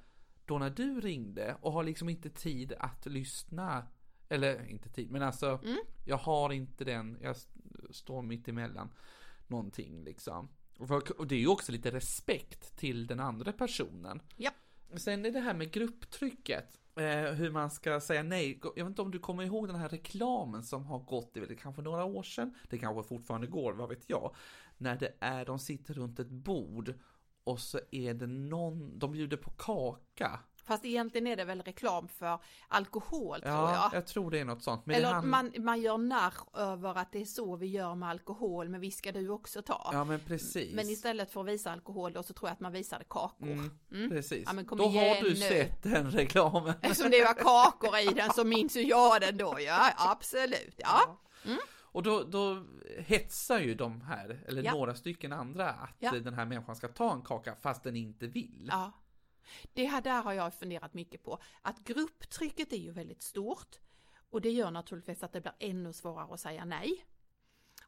då 0.45 0.57
när 0.59 0.69
du 0.69 1.01
ringde 1.01 1.57
och 1.61 1.71
har 1.71 1.83
liksom 1.83 2.09
inte 2.09 2.29
tid 2.29 2.73
att 2.79 3.05
lyssna. 3.05 3.87
Eller 4.29 4.65
inte 4.69 4.89
tid, 4.89 5.11
men 5.11 5.21
alltså 5.23 5.59
Mm. 5.63 5.77
jag 6.05 6.17
har 6.17 6.51
inte 6.51 6.83
den, 6.83 7.17
jag 7.21 7.35
står 7.89 8.21
mitt 8.21 8.47
emellan 8.47 8.93
någonting 9.47 10.03
liksom. 10.03 10.49
Och 11.17 11.27
det 11.27 11.35
är 11.35 11.39
ju 11.39 11.47
också 11.47 11.71
lite 11.71 11.91
respekt 11.91 12.77
till 12.77 13.07
den 13.07 13.19
andra 13.19 13.51
personen. 13.51 14.21
Japp. 14.35 14.53
Sen 14.95 15.25
är 15.25 15.31
det 15.31 15.39
här 15.39 15.53
med 15.53 15.71
grupptrycket. 15.71 16.81
Eh, 16.95 17.33
hur 17.33 17.51
man 17.51 17.71
ska 17.71 17.99
säga 18.01 18.23
nej. 18.23 18.59
Jag 18.63 18.83
vet 18.83 18.89
inte 18.89 19.01
om 19.01 19.11
du 19.11 19.19
kommer 19.19 19.43
ihåg 19.43 19.67
den 19.67 19.75
här 19.75 19.89
reklamen 19.89 20.63
som 20.63 20.85
har 20.85 20.99
gått, 20.99 21.33
det 21.33 21.55
kanske 21.55 21.81
några 21.81 22.05
år 22.05 22.23
sedan. 22.23 22.53
Det 22.69 22.77
kanske 22.77 23.09
fortfarande 23.09 23.47
går, 23.47 23.73
vad 23.73 23.89
vet 23.89 24.09
jag. 24.09 24.35
När 24.77 24.95
det 24.95 25.13
är, 25.19 25.45
de 25.45 25.59
sitter 25.59 25.93
runt 25.93 26.19
ett 26.19 26.29
bord 26.29 26.93
och 27.43 27.59
så 27.59 27.79
är 27.91 28.13
det 28.13 28.27
någon, 28.27 28.99
de 28.99 29.11
bjuder 29.11 29.37
på 29.37 29.51
kaka. 29.51 30.39
Fast 30.71 30.85
egentligen 30.85 31.27
är 31.27 31.35
det 31.35 31.43
väl 31.45 31.61
reklam 31.61 32.07
för 32.07 32.39
alkohol 32.67 33.41
tror 33.41 33.53
Ja, 33.53 33.73
jag. 33.73 33.97
jag 33.97 34.07
tror 34.07 34.31
det 34.31 34.39
är 34.39 34.45
något 34.45 34.63
sånt. 34.63 34.85
Men 34.85 34.95
Eller 34.95 35.07
hand- 35.13 35.27
man, 35.27 35.51
man 35.59 35.81
gör 35.81 35.97
narr 35.97 36.33
över 36.53 36.97
att 36.97 37.11
det 37.11 37.21
är 37.21 37.25
så 37.25 37.55
vi 37.55 37.67
gör 37.67 37.95
med 37.95 38.09
alkohol, 38.09 38.69
men 38.69 38.81
vi 38.81 38.91
ska 38.91 39.11
du 39.11 39.29
också 39.29 39.61
ta. 39.61 39.89
Ja 39.93 40.03
men 40.03 40.19
precis. 40.19 40.73
Men 40.75 40.89
istället 40.89 41.31
för 41.31 41.41
att 41.41 41.47
visa 41.47 41.71
alkohol 41.71 42.13
då 42.13 42.23
så 42.23 42.33
tror 42.33 42.49
jag 42.49 42.53
att 42.53 42.59
man 42.59 42.71
visade 42.71 43.03
kakor. 43.09 43.69
Mm, 43.91 44.09
Precis. 44.09 44.49
Ja, 44.55 44.63
Då 44.75 44.87
har 44.87 45.21
du 45.23 45.29
nu. 45.29 45.35
sett 45.35 45.83
den 45.83 46.11
reklamen. 46.11 46.73
Eftersom 46.81 47.11
det 47.11 47.23
var 47.25 47.33
kakor 47.33 47.97
i 47.97 48.05
den 48.05 48.33
så 48.33 48.43
minns 48.43 48.75
ju 48.75 48.81
jag 48.81 49.21
den 49.21 49.37
då, 49.37 49.57
ja 49.59 49.93
absolut. 49.97 50.75
Ja. 50.77 51.17
Och 51.93 52.03
då, 52.03 52.23
då 52.23 52.63
hetsar 52.97 53.59
ju 53.59 53.75
de 53.75 54.01
här, 54.01 54.43
eller 54.47 54.63
Ja. 54.63 54.71
några 54.73 54.95
stycken 54.95 55.33
andra, 55.33 55.69
att 55.69 55.95
Ja. 55.99 56.11
den 56.11 56.33
här 56.33 56.45
människan 56.45 56.75
ska 56.75 56.87
ta 56.87 57.13
en 57.13 57.21
kaka 57.21 57.55
fast 57.61 57.83
den 57.83 57.95
inte 57.95 58.27
vill. 58.27 58.67
ja. 58.71 58.91
Det 59.73 59.85
här 59.85 60.01
där 60.01 60.21
har 60.21 60.33
jag 60.33 60.53
funderat 60.53 60.93
mycket 60.93 61.23
på. 61.23 61.39
Att 61.61 61.79
grupptrycket 61.79 62.73
är 62.73 62.77
ju 62.77 62.91
väldigt 62.91 63.21
stort. 63.21 63.79
Och 64.29 64.41
det 64.41 64.51
gör 64.51 64.71
naturligtvis 64.71 65.23
att 65.23 65.33
det 65.33 65.41
blir 65.41 65.55
ännu 65.59 65.93
svårare 65.93 66.33
att 66.33 66.39
säga 66.39 66.65
nej. 66.65 67.05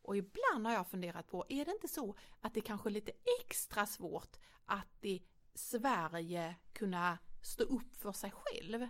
Och 0.02 0.18
ibland 0.18 0.68
har 0.68 0.74
jag 0.74 0.88
funderat 0.88 1.28
på, 1.28 1.46
är 1.50 1.66
det 1.66 1.72
inte 1.72 1.88
så 1.88 2.16
att 2.42 2.54
det 2.54 2.62
kanske 2.62 2.90
är 2.90 2.92
lite 2.92 3.12
extra 3.42 3.86
svårt 3.86 4.38
att 4.66 5.06
i 5.06 5.24
Sverige 5.54 6.56
kunna 6.74 7.18
stå 7.42 7.64
upp 7.64 7.96
för 7.96 8.12
sig 8.12 8.32
själv? 8.32 8.88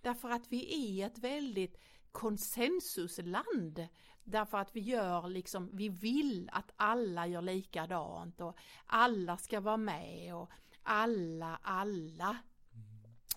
Därför 0.00 0.30
att 0.30 0.52
vi 0.52 1.00
är 1.00 1.06
ett 1.06 1.18
väldigt 1.18 1.76
konsensusland. 2.12 3.88
Därför 4.24 4.58
att 4.58 4.76
vi 4.76 4.80
gör 4.80 5.28
liksom, 5.28 5.70
vi 5.72 5.88
vill 5.88 6.50
att 6.52 6.72
alla 6.76 7.26
gör 7.26 7.42
likadant 7.42 8.40
och 8.40 8.58
alla 8.86 9.36
ska 9.36 9.60
vara 9.60 9.76
med 9.76 10.34
och 10.34 10.50
alla, 10.82 11.58
alla. 11.62 12.36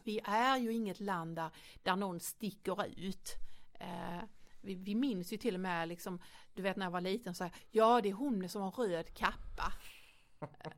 Vi 0.03 0.19
är 0.23 0.57
ju 0.57 0.73
inget 0.73 0.99
land 0.99 1.35
där, 1.35 1.49
där 1.83 1.95
någon 1.95 2.19
sticker 2.19 2.85
ut. 2.97 3.29
Eh, 3.73 4.19
vi, 4.61 4.75
vi 4.75 4.95
minns 4.95 5.33
ju 5.33 5.37
till 5.37 5.53
och 5.53 5.59
med 5.59 5.87
liksom, 5.87 6.19
du 6.53 6.61
vet 6.61 6.77
när 6.77 6.85
jag 6.85 6.91
var 6.91 7.01
liten 7.01 7.35
så 7.35 7.43
här, 7.43 7.53
ja 7.71 8.01
det 8.01 8.09
är 8.09 8.13
hon 8.13 8.49
som 8.49 8.61
har 8.61 8.71
röd 8.71 9.13
kappa. 9.13 9.73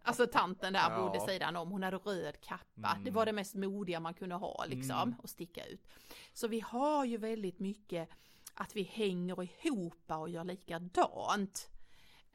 Alltså 0.03 0.27
tanten 0.27 0.73
där 0.73 0.89
Ja. 0.89 0.97
bodde 0.99 1.19
sidan 1.19 1.55
om, 1.55 1.71
hon 1.71 1.83
hade 1.83 1.97
röd 1.97 2.41
kappa. 2.41 2.91
Mm. 2.91 3.03
Det 3.03 3.11
var 3.11 3.25
det 3.25 3.33
mest 3.33 3.55
modiga 3.55 3.99
man 3.99 4.13
kunde 4.13 4.35
ha 4.35 4.65
liksom, 4.67 4.95
Mm. 4.99 5.15
och 5.19 5.29
sticka 5.29 5.65
ut. 5.65 5.87
Så 6.33 6.47
vi 6.47 6.59
har 6.59 7.05
ju 7.05 7.17
väldigt 7.17 7.59
mycket 7.59 8.09
att 8.53 8.75
vi 8.75 8.83
hänger 8.83 9.43
ihop 9.43 10.03
och 10.07 10.29
gör 10.29 10.43
likadant. 10.43 11.69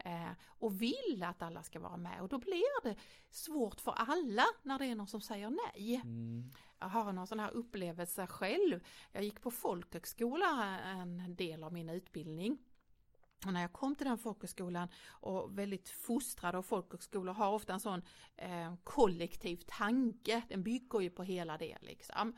Eh, 0.04 0.30
och 0.46 0.82
vill 0.82 1.22
att 1.22 1.42
alla 1.42 1.62
ska 1.62 1.80
vara 1.80 1.96
med 1.96 2.20
och 2.22 2.28
då 2.28 2.38
blir 2.38 2.82
det 2.82 2.96
svårt 3.30 3.80
för 3.80 3.92
alla 3.92 4.44
när 4.62 4.78
det 4.78 4.86
är 4.86 4.94
någon 4.94 5.06
som 5.06 5.20
säger 5.20 5.50
nej. 5.50 5.94
Mm. 6.04 6.50
Jag 6.78 6.88
har 6.88 7.12
någon 7.12 7.26
sån 7.26 7.40
här 7.40 7.50
upplevelse 7.50 8.26
själv. 8.26 8.80
Jag 9.12 9.24
gick 9.24 9.40
på 9.40 9.50
folkhögskola 9.50 10.78
en 10.80 11.36
del 11.36 11.64
av 11.64 11.72
min 11.72 11.88
utbildning. 11.88 12.58
Och 13.46 13.52
när 13.52 13.60
jag 13.60 13.72
kom 13.72 13.94
till 13.94 14.06
den 14.06 14.18
folkhögskolan 14.18 14.88
och 15.08 15.58
väldigt 15.58 15.88
fostrade 15.88 16.58
och 16.58 16.66
folkhögskolor 16.66 17.32
har 17.34 17.52
ofta 17.52 17.72
en 17.72 17.80
sån 17.80 18.02
eh, 18.36 18.74
kollektiv 18.84 19.56
tanke. 19.66 20.42
Den 20.48 20.62
bygger 20.62 21.00
ju 21.00 21.10
på 21.10 21.22
hela 21.22 21.58
det 21.58 21.76
liksom. 21.80 22.36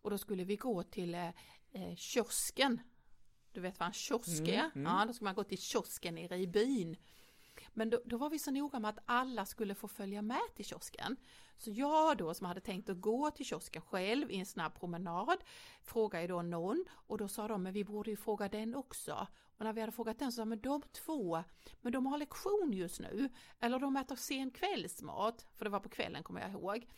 Och 0.00 0.10
då 0.10 0.18
skulle 0.18 0.44
vi 0.44 0.56
gå 0.56 0.82
till 0.82 1.14
eh, 1.14 1.28
eh, 1.72 1.94
kiosken. 1.96 2.80
Du 3.54 3.60
vet 3.60 3.80
vad 3.80 3.86
en 3.86 3.92
kiosk 3.92 4.48
är? 4.48 4.58
Mm, 4.58 4.70
mm. 4.74 4.92
Ja, 4.92 5.04
då 5.06 5.12
ska 5.12 5.24
man 5.24 5.34
gå 5.34 5.44
till 5.44 5.58
kiosken 5.58 6.14
nere 6.14 6.36
i 6.36 6.46
byn. 6.46 6.96
Men 7.72 7.90
då, 7.90 8.00
då 8.04 8.16
var 8.16 8.30
vi 8.30 8.38
så 8.38 8.50
noga 8.50 8.78
med 8.78 8.88
att 8.88 8.98
alla 9.06 9.46
skulle 9.46 9.74
få 9.74 9.88
följa 9.88 10.22
med 10.22 10.40
till 10.56 10.64
kiosken. 10.64 11.16
Så 11.58 11.70
jag 11.70 12.16
då 12.16 12.34
som 12.34 12.46
hade 12.46 12.60
tänkt 12.60 12.88
att 12.88 13.00
gå 13.00 13.30
till 13.30 13.46
kiosken 13.46 13.82
själv 13.82 14.30
i 14.30 14.36
en 14.36 14.46
snabb 14.46 14.74
promenad 14.80 15.38
frågade 15.82 16.22
ju 16.22 16.28
då 16.28 16.42
någon 16.42 16.84
och 16.90 17.18
då 17.18 17.28
sa 17.28 17.48
de 17.48 17.62
men 17.62 17.72
vi 17.72 17.84
borde 17.84 18.10
ju 18.10 18.16
fråga 18.16 18.48
den 18.48 18.74
också. 18.74 19.26
Och 19.56 19.64
när 19.64 19.72
vi 19.72 19.80
hade 19.80 19.92
frågat 19.92 20.18
den 20.18 20.32
så 20.32 20.36
sa 20.36 20.44
men 20.44 20.60
de 20.60 20.82
två, 20.82 21.44
men 21.80 21.92
de 21.92 22.06
har 22.06 22.18
lektion 22.18 22.72
just 22.72 23.00
nu. 23.00 23.28
Eller 23.60 23.78
de 23.78 23.96
äter 23.96 24.16
sen 24.16 24.50
kvällsmat, 24.50 25.46
för 25.56 25.64
det 25.64 25.70
var 25.70 25.80
på 25.80 25.88
kvällen 25.88 26.22
kommer 26.22 26.40
jag 26.40 26.50
ihåg. 26.50 26.88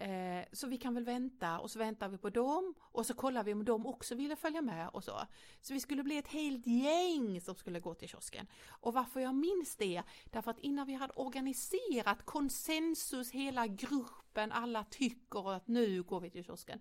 Eh, 0.00 0.44
så 0.52 0.66
vi 0.66 0.76
kan 0.78 0.94
väl 0.94 1.04
vänta 1.04 1.58
och 1.58 1.70
så 1.70 1.78
väntar 1.78 2.08
vi 2.08 2.18
på 2.18 2.30
dem 2.30 2.74
och 2.80 3.06
så 3.06 3.14
kollar 3.14 3.44
vi 3.44 3.52
om 3.52 3.64
de 3.64 3.86
också 3.86 4.14
ville 4.14 4.36
följa 4.36 4.62
med 4.62 4.88
och 4.88 5.04
så. 5.04 5.20
Så 5.60 5.74
vi 5.74 5.80
skulle 5.80 6.02
bli 6.02 6.18
ett 6.18 6.28
helt 6.28 6.66
gäng 6.66 7.40
som 7.40 7.54
skulle 7.54 7.80
gå 7.80 7.94
till 7.94 8.08
kiosken. 8.08 8.46
Och 8.68 8.94
varför 8.94 9.20
jag 9.20 9.34
minns 9.34 9.76
det, 9.76 10.02
därför 10.24 10.50
att 10.50 10.58
innan 10.58 10.86
vi 10.86 10.94
hade 10.94 11.12
organiserat 11.12 12.24
konsensus, 12.24 13.30
hela 13.30 13.66
gruppen, 13.66 14.52
alla 14.52 14.84
tycker 14.84 15.52
att 15.52 15.68
nu 15.68 16.02
går 16.02 16.20
vi 16.20 16.30
till 16.30 16.44
kiosken. 16.44 16.80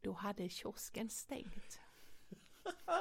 Då 0.00 0.12
hade 0.12 0.48
kiosken 0.48 1.08
stängt. 1.10 1.80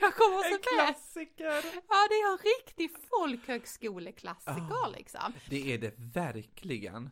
Jag 0.00 0.14
kommer 0.14 0.42
så 0.42 0.54
En 0.54 0.60
klassiker! 0.86 1.64
Ja, 1.88 2.06
det 2.08 2.14
är 2.14 2.32
en 2.32 2.38
riktig 2.38 2.90
folkhögskoleklassiker 3.10 4.84
Ah. 4.84 4.88
liksom. 4.88 5.32
Det 5.50 5.72
är 5.74 5.78
det 5.78 5.94
verkligen. 5.98 7.10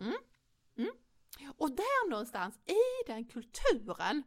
Och 1.59 1.71
där 1.71 2.11
någonstans 2.11 2.59
i 2.67 3.07
den 3.07 3.25
kulturen 3.25 4.23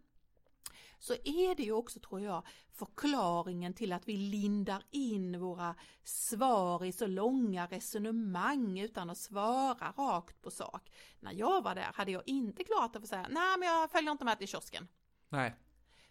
så 1.00 1.14
är 1.14 1.56
det 1.56 1.64
ju 1.64 1.72
också, 1.72 2.00
tror 2.00 2.22
jag, 2.22 2.48
förklaringen 2.72 3.74
till 3.74 3.94
att 3.94 4.08
vi 4.08 4.18
lindar 4.18 4.84
in 4.92 5.40
våra 5.40 5.76
svar 6.04 6.86
i 6.86 6.92
så 6.92 7.08
långa 7.08 7.68
resonemang 7.68 8.80
utan 8.80 9.10
att 9.10 9.18
svara 9.18 9.94
rakt 9.98 10.42
på 10.42 10.52
sak. 10.52 10.92
När 11.20 11.34
jag 11.34 11.64
var 11.64 11.76
där 11.76 11.92
hade 11.94 12.12
jag 12.12 12.24
inte 12.26 12.64
klarat 12.64 12.96
att 12.96 13.08
säga, 13.08 13.28
nej 13.30 13.58
men 13.60 13.68
jag 13.68 13.92
följer 13.92 14.12
inte 14.12 14.26
med 14.26 14.38
till 14.38 14.48
kiosken. 14.48 14.88
Nej. 15.30 15.56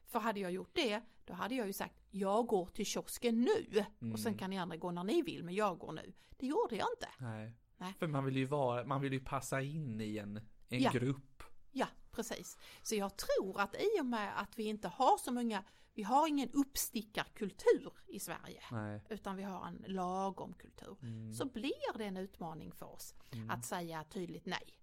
För 0.07 0.19
hade 0.19 0.41
jag 0.41 0.53
gjort 0.53 0.75
det, 0.75 1.03
då 1.25 1.35
hade 1.35 1.55
jag 1.55 1.67
ju 1.67 1.73
sagt, 1.73 1.95
jag 2.11 2.47
går 2.47 2.67
till 2.67 2.87
kiosken 2.87 3.41
nu. 3.41 3.85
Och 4.13 4.21
sen 4.21 4.39
kan 4.39 4.51
ni 4.51 4.59
andra 4.59 4.77
gå 4.77 4.91
när 4.91 5.05
ni 5.05 5.23
vill, 5.23 5.45
men 5.45 5.55
jag 5.55 5.79
går 5.79 5.93
nu. 5.93 6.13
Det 6.37 6.47
gjorde 6.47 6.77
jag 6.77 6.89
inte. 6.97 7.09
Nej. 7.19 7.53
Nej. 7.79 7.95
För 7.99 8.07
man 8.07 8.25
vill 8.25 8.37
ju 8.37 8.45
vara, 8.45 8.85
man 8.85 9.01
vill 9.01 9.13
ju 9.13 9.21
passa 9.21 9.63
in 9.63 10.01
i 10.01 10.19
en, 10.19 10.37
en 10.69 10.83
Ja. 10.83 10.91
grupp. 10.91 11.43
Ja, 11.73 11.87
precis. 12.11 12.59
Så 12.83 12.95
jag 12.95 13.17
tror 13.17 13.61
att 13.61 13.75
i 13.75 14.01
och 14.01 14.07
med 14.07 14.41
att 14.41 14.59
vi 14.59 14.65
inte 14.65 14.89
har 14.89 15.17
så 15.19 15.33
många, 15.33 15.65
vi 15.95 16.03
har 16.03 16.29
ingen 16.29 16.51
uppstickarkultur 16.53 17.93
i 18.07 18.21
Sverige, 18.21 18.63
Nej. 18.73 19.01
utan 19.11 19.37
vi 19.37 19.43
har 19.43 19.67
en 19.67 19.85
lagom 19.87 20.55
kultur, 20.55 20.97
Mm. 21.03 21.35
så 21.35 21.45
blir 21.45 21.99
det 21.99 22.05
en 22.05 22.17
utmaning 22.17 22.73
för 22.73 22.87
oss 22.87 23.15
att 23.51 23.65
säga 23.65 24.05
tydligt 24.05 24.47
nej. 24.47 24.75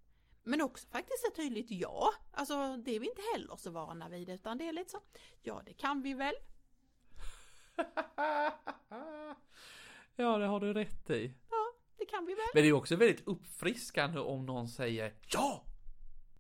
Men 0.43 0.61
också 0.61 0.87
faktiskt 0.87 1.27
ett 1.27 1.35
tydligt 1.35 1.71
ja. 1.71 2.09
Alltså 2.31 2.77
det 2.77 2.95
är 2.95 2.99
vi 2.99 3.09
inte 3.09 3.21
heller 3.33 3.55
så 3.55 3.71
vana 3.71 4.09
vid, 4.09 4.29
utan 4.29 4.57
det 4.57 4.67
är 4.67 4.73
lite 4.73 4.91
så, 4.91 5.01
ja 5.43 5.61
det 5.65 5.73
kan 5.73 6.01
vi 6.01 6.13
väl. 6.13 6.33
ja, 10.15 10.37
det 10.37 10.45
har 10.45 10.59
du 10.59 10.73
rätt 10.73 11.09
i. 11.09 11.33
Det 12.05 12.11
kan 12.11 12.25
vi 12.25 12.33
väl. 12.33 12.43
Men 12.53 12.63
det 12.63 12.69
är 12.69 12.73
också 12.73 12.95
väldigt 12.95 13.27
uppfriskande 13.27 14.19
om 14.19 14.45
någon 14.45 14.67
säger 14.67 15.13
ja! 15.33 15.63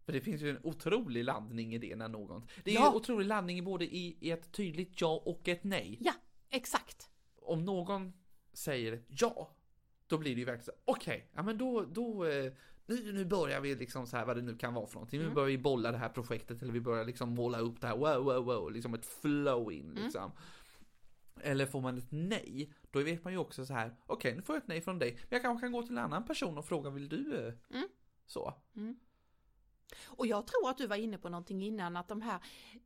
För 0.05 0.13
det 0.13 0.21
finns 0.21 0.41
ju 0.41 0.49
en 0.49 0.59
otrolig 0.63 1.23
laddning 1.23 1.73
i 1.75 1.77
det 1.77 1.95
när 1.95 2.07
någon... 2.07 2.47
Det 2.63 2.71
är 2.71 2.75
Ja. 2.75 2.91
ju 2.91 2.97
otrolig 2.97 3.25
laddning 3.27 3.63
både 3.63 3.85
i, 3.85 4.17
i 4.19 4.31
ett 4.31 4.51
tydligt 4.51 5.01
ja 5.01 5.21
och 5.25 5.47
ett 5.47 5.63
nej. 5.63 5.97
Ja, 6.01 6.13
exakt. 6.49 7.09
Om 7.41 7.65
någon 7.65 8.13
säger 8.53 9.01
ja, 9.07 9.55
då 10.07 10.17
blir 10.17 10.35
det 10.35 10.39
ju 10.39 10.45
verkligen 10.45 10.65
så 10.65 10.71
okej, 10.85 11.29
ja 11.35 11.43
men 11.43 11.57
då, 11.57 11.85
då, 11.85 12.25
eh, 12.25 12.51
nu, 12.85 13.13
nu 13.13 13.25
börjar 13.25 13.61
vi 13.61 13.75
liksom 13.75 14.07
så 14.07 14.17
här 14.17 14.25
vad 14.25 14.35
det 14.35 14.41
nu 14.41 14.57
kan 14.57 14.73
vara 14.73 14.87
för 14.87 14.93
någonting. 14.93 15.19
Nu 15.21 15.29
börjar 15.29 15.47
vi 15.47 15.57
bolla 15.57 15.91
det 15.91 15.97
här 15.97 16.09
projektet 16.09 16.61
eller 16.61 16.73
vi 16.73 16.81
börjar 16.81 17.05
liksom 17.05 17.29
måla 17.29 17.59
upp 17.59 17.81
det 17.81 17.87
här, 17.87 17.97
wow, 17.97 18.23
wow, 18.23 18.45
wow, 18.45 18.71
liksom 18.71 18.93
ett 18.93 19.05
flow 19.05 19.71
in 19.71 19.93
liksom. 20.03 20.31
Eller 21.41 21.65
får 21.65 21.81
man 21.81 21.97
ett 21.97 22.07
nej, 22.11 22.73
då 22.91 23.03
vet 23.03 23.23
man 23.23 23.33
ju 23.33 23.39
också 23.39 23.65
så 23.65 23.73
här, 23.73 23.95
okej 24.05 24.35
nu 24.35 24.41
får 24.41 24.55
jag 24.55 24.61
ett 24.61 24.67
nej 24.67 24.81
från 24.81 24.99
dig, 24.99 25.11
men 25.11 25.27
jag 25.29 25.41
kanske 25.41 25.65
kan 25.65 25.71
gå 25.71 25.81
till 25.83 25.97
en 25.97 26.03
annan 26.03 26.25
person 26.25 26.57
och 26.57 26.65
fråga, 26.65 26.89
vill 26.89 27.09
du? 27.09 27.47
eh, 27.47 27.53
Mm. 27.77 27.87
Så. 28.25 28.53
Och 30.05 30.27
jag 30.27 30.47
tror 30.47 30.69
att 30.69 30.77
du 30.77 30.87
var 30.87 30.95
inne 30.95 31.17
på 31.17 31.29
någonting 31.29 31.63
innan 31.63 31.97
att 31.97 32.07
de 32.07 32.21
här 32.21 32.39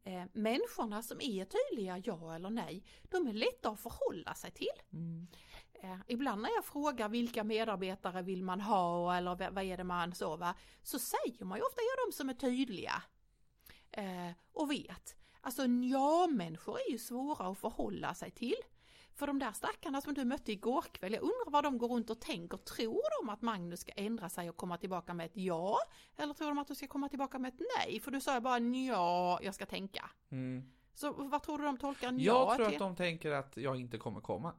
eh, 0.04 0.24
människorna 0.34 1.04
som 1.04 1.22
är 1.22 1.46
tydliga 1.46 1.98
ja 2.06 2.36
eller 2.36 2.50
nej, 2.50 2.84
de 3.04 3.28
är 3.28 3.34
lätta 3.34 3.70
att 3.70 3.80
förhålla 3.80 4.34
sig 4.34 4.52
till. 4.52 4.82
Eh, 5.74 5.98
ibland 6.08 6.42
när 6.42 6.50
jag 6.56 6.66
frågar 6.66 7.10
vilka 7.10 7.44
medarbetare 7.44 8.22
vill 8.22 8.44
man 8.44 8.62
ha 8.62 9.16
eller 9.18 9.36
vad 9.36 9.54
vad 9.54 9.64
är 9.64 9.78
det 9.78 9.84
man 9.84 10.16
så 10.16 10.38
va, 10.38 10.56
så 10.84 11.00
säger 11.00 11.46
man 11.46 11.58
ju 11.58 11.64
ofta 11.64 11.82
ja 11.82 12.06
de 12.06 12.12
som 12.12 12.30
är 12.30 12.34
tydliga. 12.34 13.04
Eh, 13.92 14.32
och 14.54 14.72
vet. 14.72 15.16
Alltså 15.42 15.66
ja-människor 15.66 16.78
är 16.88 16.92
ju 16.92 16.98
svåra 16.98 17.48
att 17.48 17.58
förhålla 17.58 18.14
sig 18.14 18.32
till. 18.32 18.56
För 19.16 19.28
de 19.28 19.40
där 19.40 19.52
stackarna 19.52 20.02
som 20.02 20.14
du 20.14 20.26
mötte 20.26 20.52
igår 20.52 20.82
kväll, 20.92 21.14
jag 21.14 21.22
undrar 21.22 21.52
vad 21.52 21.64
de 21.64 21.78
går 21.78 21.88
runt 21.88 22.10
och 22.10 22.22
tänker. 22.22 22.58
Tror 22.58 23.22
de 23.22 23.30
att 23.30 23.42
Magnus 23.42 23.80
ska 23.80 23.92
ändra 23.92 24.30
sig 24.30 24.50
och 24.50 24.58
komma 24.58 24.78
tillbaka 24.78 25.14
med 25.14 25.26
ett 25.26 25.38
ja? 25.38 25.78
Eller 26.18 26.34
tror 26.34 26.48
de 26.48 26.58
att 26.58 26.68
du 26.68 26.76
ska 26.76 26.88
komma 26.88 27.10
tillbaka 27.10 27.40
med 27.40 27.54
ett 27.54 27.62
nej? 27.78 28.00
För 28.00 28.12
du 28.12 28.22
sa 28.22 28.36
ju 28.36 28.40
bara 28.42 28.60
ja, 28.60 29.40
jag 29.42 29.56
ska 29.56 29.66
tänka. 29.66 30.10
Mm. 30.32 30.72
Så 30.94 31.12
vad 31.12 31.44
tror 31.44 31.58
du 31.58 31.64
de 31.64 31.78
tolkar 31.78 32.12
Jag 32.12 32.22
ja 32.22 32.56
tror 32.56 32.66
till? 32.66 32.76
att 32.76 32.80
de 32.80 32.96
tänker 32.96 33.32
att 33.32 33.58
jag 33.58 33.76
inte 33.80 33.98
kommer 33.98 34.22
komma. 34.22 34.54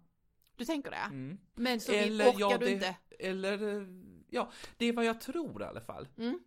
Du 0.57 0.65
tänker 0.65 0.91
det? 0.91 0.97
Mm. 0.97 1.39
Men 1.55 1.81
så 1.81 1.93
Eller, 1.93 2.29
orkar 2.29 2.41
ja, 2.41 2.59
du 2.59 2.65
det, 2.67 2.73
inte? 2.73 2.97
eller, 3.19 3.77
eh, 3.77 3.87
ja, 4.31 4.51
det 4.77 4.87
är 4.87 4.93
vad 4.93 5.05
jag 5.05 5.21
tror 5.21 5.63
i 5.63 5.65
alla 5.65 5.81
fall. 5.81 6.09
Mm. 6.19 6.41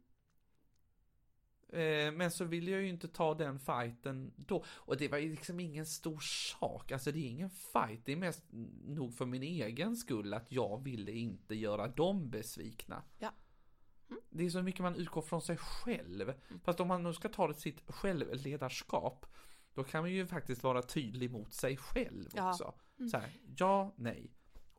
Eh, 1.74 2.12
Men 2.12 2.32
så 2.32 2.46
vill 2.46 2.68
jag 2.68 2.82
ju 2.82 2.90
inte 2.90 3.08
ta 3.08 3.34
den 3.34 3.60
fighten 3.60 4.34
då. 4.36 4.64
Och 4.68 4.98
det 4.98 5.08
var 5.08 5.18
ju 5.18 5.30
liksom 5.30 5.60
ingen 5.60 5.86
stor 5.86 6.20
sak. 6.60 6.92
Alltså 6.92 7.12
det 7.12 7.20
är 7.20 7.30
ingen 7.30 7.50
fight. 7.50 8.06
Det 8.06 8.12
är 8.12 8.16
mest 8.18 8.44
nog 8.86 9.14
för 9.14 9.26
min 9.26 9.44
egen 9.44 9.96
skull 9.96 10.34
att 10.34 10.52
jag 10.52 10.84
ville 10.84 11.12
inte 11.12 11.56
göra 11.56 11.88
dem 11.88 12.30
besvikna. 12.30 13.04
Ja. 13.20 13.32
Det 14.30 14.46
är 14.46 14.50
så 14.50 14.62
mycket 14.62 14.82
man 14.82 14.96
utgår 14.96 15.22
från 15.22 15.42
sig 15.42 15.58
själv. 15.58 16.34
Fast 16.64 16.80
om 16.80 16.88
man 16.88 17.04
nu 17.04 17.14
ska 17.14 17.30
ta 17.30 17.48
det 17.48 17.54
sitt 17.54 17.82
självledarskap. 17.92 19.26
Då 19.74 19.84
kan 19.84 20.04
man 20.04 20.12
ju 20.12 20.28
faktiskt 20.28 20.64
vara 20.64 20.82
tydlig 20.82 21.32
mot 21.32 21.54
sig 21.54 21.78
själv 21.78 22.30
Ja. 22.36 22.50
också. 22.50 22.74
Så 23.12 23.18
här, 23.18 23.30
ja, 23.58 23.94
nej. 23.96 24.32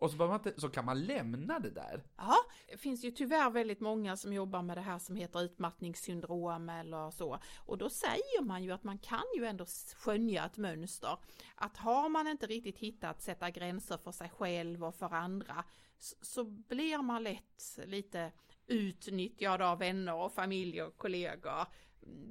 Och 0.05 0.11
så, 0.11 0.17
man 0.17 0.35
inte, 0.35 0.61
så 0.61 0.69
kan 0.69 0.85
man 0.85 1.05
lämna 1.05 1.59
det 1.59 1.71
där. 1.71 2.03
Ja, 2.17 2.37
det 2.71 2.77
finns 2.77 3.05
ju 3.05 3.11
tyvärr 3.11 3.51
väldigt 3.51 3.81
många 3.81 4.17
som 4.17 4.33
jobbar 4.33 4.63
med 4.63 4.77
det 4.77 4.81
här 4.81 4.99
som 4.99 5.17
heter 5.17 5.43
utmattningssyndrom 5.43 6.69
eller 6.69 7.11
så. 7.11 7.39
Och 7.57 7.79
då 7.79 7.91
säger 7.91 8.43
man 8.43 8.63
ju 8.63 8.73
att 8.73 8.85
man 8.85 8.99
kan 8.99 9.25
ju 9.37 9.45
ändå 9.45 9.67
skönja 9.97 10.45
ett 10.45 10.57
mönster. 10.57 11.19
Att 11.55 11.77
har 11.77 12.09
man 12.09 12.27
inte 12.27 12.47
riktigt 12.47 12.79
hittat 12.79 13.23
sätta 13.23 13.51
gränser 13.51 13.97
för 13.97 14.13
sig 14.13 14.31
själv 14.31 14.85
och 14.85 14.95
för 14.95 15.15
andra 15.15 15.65
så, 15.99 16.17
så 16.23 16.45
blir 16.45 17.03
man 17.03 17.23
lätt 17.23 17.79
lite 17.85 18.33
utnyttjad 18.67 19.63
av 19.63 19.79
vänner 19.79 20.15
och 20.15 20.33
familj 20.33 20.83
och 20.83 20.97
kollegor. 20.97 21.67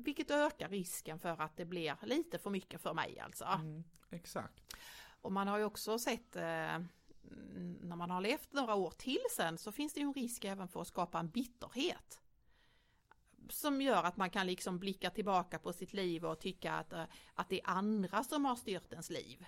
Vilket 0.03 0.31
ökar 0.31 0.69
risken 0.69 1.19
för 1.19 1.41
att 1.41 1.57
det 1.57 1.65
blir 1.65 1.97
lite 2.01 2.39
för 2.39 2.49
mycket 2.49 2.81
för 2.81 2.93
mig 2.93 3.19
alltså. 3.19 3.45
Mm, 3.45 3.83
exakt. 4.09 4.75
Och 5.21 5.31
man 5.31 5.47
har 5.47 5.57
ju 5.57 5.63
också 5.63 5.99
sett 5.99 6.35
eh, 6.35 6.79
när 7.81 7.95
man 7.95 8.09
har 8.09 8.21
levt 8.21 8.53
några 8.53 8.75
år 8.75 8.91
till 8.91 9.19
sen 9.31 9.57
så 9.57 9.71
finns 9.71 9.93
det 9.93 9.99
ju 9.99 10.05
en 10.07 10.13
risk 10.13 10.45
även 10.45 10.67
för 10.67 10.81
att 10.81 10.87
skapa 10.87 11.19
en 11.19 11.29
bitterhet. 11.29 12.19
Som 13.49 13.81
gör 13.81 14.03
att 14.03 14.17
man 14.17 14.29
kan 14.29 14.47
liksom 14.47 14.79
blicka 14.79 15.09
tillbaka 15.09 15.59
på 15.59 15.73
sitt 15.73 15.93
liv 15.93 16.25
och 16.25 16.39
tycka 16.39 16.73
att, 16.73 16.93
eh, 16.93 17.03
att 17.33 17.49
det 17.49 17.61
är 17.61 17.69
andra 17.69 18.23
som 18.23 18.45
har 18.45 18.55
styrt 18.55 18.91
ens 18.91 19.09
liv. 19.09 19.45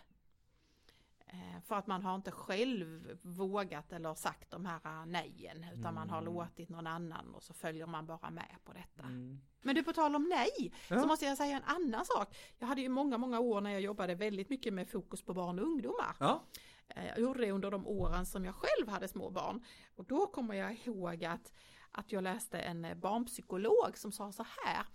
Eh, 1.28 1.62
För 1.66 1.76
att 1.76 1.88
man 1.88 2.04
har 2.04 2.16
inte 2.16 2.32
själv 2.32 3.18
vågat 3.22 3.92
eller 3.94 4.14
sagt 4.16 4.52
de 4.52 4.66
här 4.66 5.06
nejen 5.06 5.66
utan 5.74 5.94
man 5.94 6.10
har 6.10 6.22
Mm. 6.22 6.34
låtit 6.34 6.70
någon 6.70 6.88
annan 6.88 7.36
och 7.36 7.44
så 7.44 7.54
följer 7.54 7.86
man 7.88 8.06
bara 8.06 8.30
med 8.30 8.56
på 8.64 8.74
detta. 8.74 9.04
Mm. 9.04 9.42
Men 9.62 9.76
du 9.76 9.84
på 9.84 9.94
tal 9.94 10.16
om 10.16 10.24
nej 10.30 10.74
Ja. 10.90 11.02
så 11.02 11.08
måste 11.08 11.26
jag 11.26 11.38
säga 11.38 11.58
en 11.58 11.64
annan 11.64 12.06
sak. 12.06 12.36
Jag 12.60 12.68
hade 12.68 12.82
ju 12.82 12.90
många, 12.90 13.18
många 13.18 13.40
år 13.40 13.62
när 13.62 13.72
jag 13.72 13.82
jobbade 13.82 14.16
väldigt 14.16 14.50
mycket 14.50 14.74
med 14.74 14.90
fokus 14.90 15.22
på 15.22 15.34
barn 15.34 15.60
och 15.60 15.66
ungdomar. 15.66 16.16
Ja. 16.20 16.44
Eh, 16.88 17.06
Jag 17.08 17.20
gjorde 17.20 17.42
det 17.42 17.52
under 17.52 17.72
de 17.72 17.88
åren 17.88 18.26
som 18.26 18.46
jag 18.46 18.56
själv 18.56 18.88
hade 18.90 19.08
små 19.08 19.30
barn. 19.30 19.64
Och 19.96 20.06
då 20.06 20.28
kommer 20.28 20.54
jag 20.56 20.78
ihåg 20.86 21.26
att, 21.26 21.54
att 21.92 22.12
jag 22.12 22.24
läste 22.24 22.60
en 22.60 22.86
eh, 22.86 22.96
barnpsykolog 22.96 23.98
som 23.98 24.12
sa 24.12 24.32
så 24.32 24.46
här. 24.66 24.86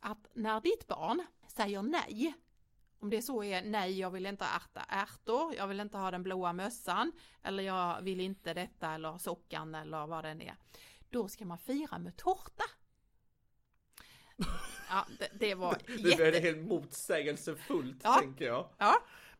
Att 0.00 0.28
när 0.34 0.60
ditt 0.60 0.86
barn 0.86 1.26
säger 1.48 1.82
nej, 1.82 2.34
om 2.98 3.10
det 3.10 3.22
så 3.22 3.44
är 3.44 3.62
nej, 3.62 3.98
jag 3.98 4.10
vill 4.10 4.26
inte 4.26 4.44
äta 4.44 4.80
ärtor, 4.88 5.54
jag 5.54 5.66
vill 5.66 5.80
inte 5.80 5.98
ha 5.98 6.10
den 6.10 6.22
blåa 6.22 6.52
mössan, 6.52 7.12
eller 7.42 7.62
jag 7.62 8.02
vill 8.02 8.20
inte 8.20 8.54
detta 8.54 8.94
eller 8.94 9.18
sockan 9.18 9.74
eller 9.74 10.06
vad 10.06 10.24
den 10.24 10.40
är. 10.42 10.56
Då 11.10 11.28
ska 11.28 11.44
man 11.44 11.58
fira 11.58 11.98
med 11.98 12.16
tårta. 12.16 12.64
Ja, 14.88 15.06
det, 15.18 15.28
det 15.40 15.54
var 15.54 15.76
Det 16.02 16.36
är 16.36 16.40
helt 16.40 16.66
motsägelsefullt 16.68 18.00
Ja. 18.04 18.18
tänker 18.20 18.44
jag. 18.44 18.68
Ja, 18.78 18.94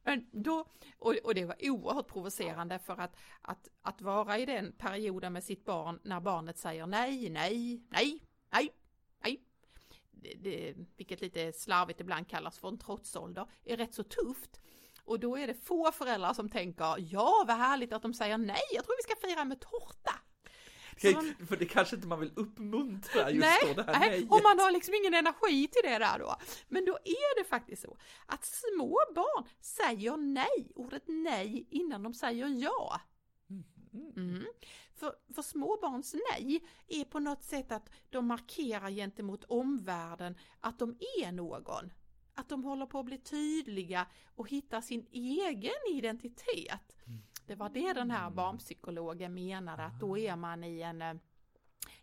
men 0.05 0.27
då, 0.33 0.65
och, 0.99 1.15
och 1.25 1.35
det 1.35 1.45
var 1.45 1.57
oerhört 1.61 2.09
provocerande 2.09 2.79
för 2.79 3.01
att, 3.01 3.17
att, 3.43 3.69
att 3.83 4.01
vara 4.01 4.39
i 4.39 4.47
den 4.47 4.73
perioden 4.73 5.33
med 5.33 5.45
sitt 5.45 5.65
barn 5.65 6.01
när 6.03 6.21
barnet 6.21 6.59
säger 6.59 6.87
nej, 6.87 7.31
nej, 7.31 7.83
nej, 7.91 8.21
nej, 8.53 8.73
nej. 9.25 9.43
Det, 10.11 10.35
det, 10.35 10.75
vilket 10.97 11.21
lite 11.21 11.53
slarvigt 11.53 12.01
ibland 12.01 12.29
kallas 12.29 12.59
för 12.59 12.69
en 12.69 12.79
trotsålder, 12.79 13.47
är 13.65 13.77
rätt 13.77 13.95
så 13.95 14.03
tufft. 14.03 14.61
Och 15.05 15.21
då 15.21 15.39
är 15.39 15.47
det 15.47 15.55
få 15.55 15.93
föräldrar 15.93 16.33
som 16.33 16.49
tänker, 16.49 16.95
ja 16.99 17.45
vad 17.47 17.57
härligt 17.57 17.93
att 17.93 18.03
de 18.03 18.15
säger 18.15 18.39
nej, 18.39 18.61
jag 18.73 18.85
tror 18.85 18.97
vi 18.97 19.03
ska 19.03 19.29
fira 19.29 19.45
med 19.45 19.61
tårta. 19.61 20.22
Man- 21.15 21.47
För 21.47 21.57
det 21.57 21.67
kanske 21.67 21.97
inte 21.97 22.09
man 22.09 22.21
vill 22.21 22.33
uppmuntra 22.37 23.31
just 23.31 23.41
nej, 23.47 23.75
då, 23.77 23.83
det 23.83 23.93
här 23.93 24.01
nej, 24.01 24.11
nejet. 24.11 24.31
och 24.31 24.41
man 24.43 24.59
har 24.59 24.71
liksom 24.73 24.95
ingen 24.95 25.15
energi 25.15 25.69
till 25.69 25.91
det 25.91 25.99
där 25.99 26.19
då. 26.19 26.37
Men 26.69 26.85
då 26.85 26.93
är 27.05 27.39
det 27.43 27.49
faktiskt 27.49 27.83
så 27.83 27.97
att 28.27 28.45
små 28.45 28.99
barn 29.15 29.45
säger 29.61 30.17
nej, 30.17 30.73
ordet 30.75 31.03
nej, 31.07 31.67
innan 31.71 32.03
de 32.03 32.15
säger 32.15 32.49
ja. 32.49 33.01
Mm. 34.17 34.45
För, 34.95 35.15
för 35.35 35.43
småbarns 35.43 36.15
nej 36.31 36.65
är 36.89 37.05
på 37.05 37.19
något 37.21 37.43
sätt 37.43 37.73
att 37.73 37.91
de 38.11 38.27
markerar 38.27 38.91
gentemot 38.91 39.45
omvärlden 39.45 40.39
att 40.61 40.79
de 40.79 40.97
är 41.23 41.33
någon. 41.33 41.93
Att 42.35 42.49
de 42.49 42.65
håller 42.65 42.87
på 42.87 42.99
att 42.99 43.05
bli 43.07 43.19
tydliga 43.19 44.07
och 44.35 44.49
hitta 44.49 44.83
sin 44.83 45.07
egen 45.13 45.73
identitet. 45.95 46.97
Det 47.47 47.55
var 47.55 47.69
det 47.69 47.93
den 47.93 48.11
här 48.11 48.31
barnpsykologen 48.31 49.35
menade, 49.35 49.85
att 49.85 50.01
då 50.01 50.19
är 50.19 50.37
man 50.37 50.65
i 50.65 50.81
en 50.81 51.03
eh, 51.03 51.15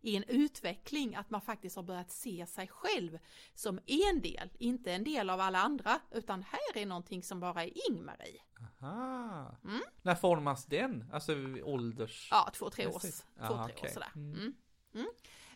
i 0.01 0.15
en 0.15 0.23
utveckling 0.23 1.15
att 1.15 1.29
man 1.29 1.41
faktiskt 1.41 1.75
har 1.75 1.83
börjat 1.83 2.11
se 2.11 2.45
sig 2.45 2.67
själv 2.67 3.19
som 3.53 3.79
en 3.85 4.21
del, 4.21 4.49
inte 4.57 4.93
en 4.93 5.03
del 5.03 5.29
av 5.29 5.39
alla 5.39 5.59
andra, 5.59 5.99
utan 6.11 6.43
här 6.43 6.81
är 6.81 6.85
någonting 6.85 7.23
som 7.23 7.39
bara 7.39 7.63
är 7.63 7.89
Ingmarie. 7.89 8.41
Aha. 8.81 9.57
Mm. 9.63 9.81
När 10.01 10.15
formas 10.15 10.65
den? 10.65 11.09
Alltså 11.13 11.33
ålders... 11.63 12.27
Ja, 12.31 12.49
två, 12.53 12.69
tre 12.69 12.87
års, 12.87 12.93
Precis. 12.93 13.25
två, 13.37 13.43
Aha, 13.43 13.67
tre 13.67 13.89
år 13.89 13.93
sådär. 13.93 14.11
Mm. 14.15 14.33
Mm. 14.33 14.53
Mm. 14.93 15.09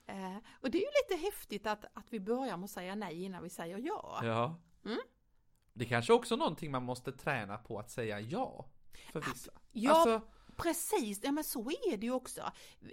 Eh, 0.05 0.37
och 0.61 0.71
det 0.71 0.77
är 0.77 0.81
ju 0.81 0.91
lite 1.09 1.25
häftigt 1.25 1.67
att, 1.67 1.85
att 1.93 2.05
vi 2.09 2.19
börjar 2.19 2.57
med 2.57 2.65
att 2.65 2.71
säga 2.71 2.95
nej 2.95 3.23
innan 3.23 3.43
vi 3.43 3.49
säger 3.49 3.77
ja. 3.77 4.19
Ja. 4.23 4.59
Mm. 4.85 4.99
Det 5.73 5.85
kanske 5.85 6.13
också 6.13 6.33
är 6.33 6.37
någonting 6.37 6.71
man 6.71 6.83
måste 6.83 7.11
träna 7.11 7.57
på 7.57 7.79
att 7.79 7.91
säga 7.91 8.19
ja. 8.19 8.65
För 9.11 9.21
vissa. 9.21 9.51
Ja, 9.73 9.91
Alltså, 9.93 10.21
precis. 10.55 11.19
Ja, 11.23 11.31
men 11.31 11.43
så 11.43 11.69
är 11.69 11.97
det 11.97 12.05
ju 12.05 12.11
också. 12.11 12.41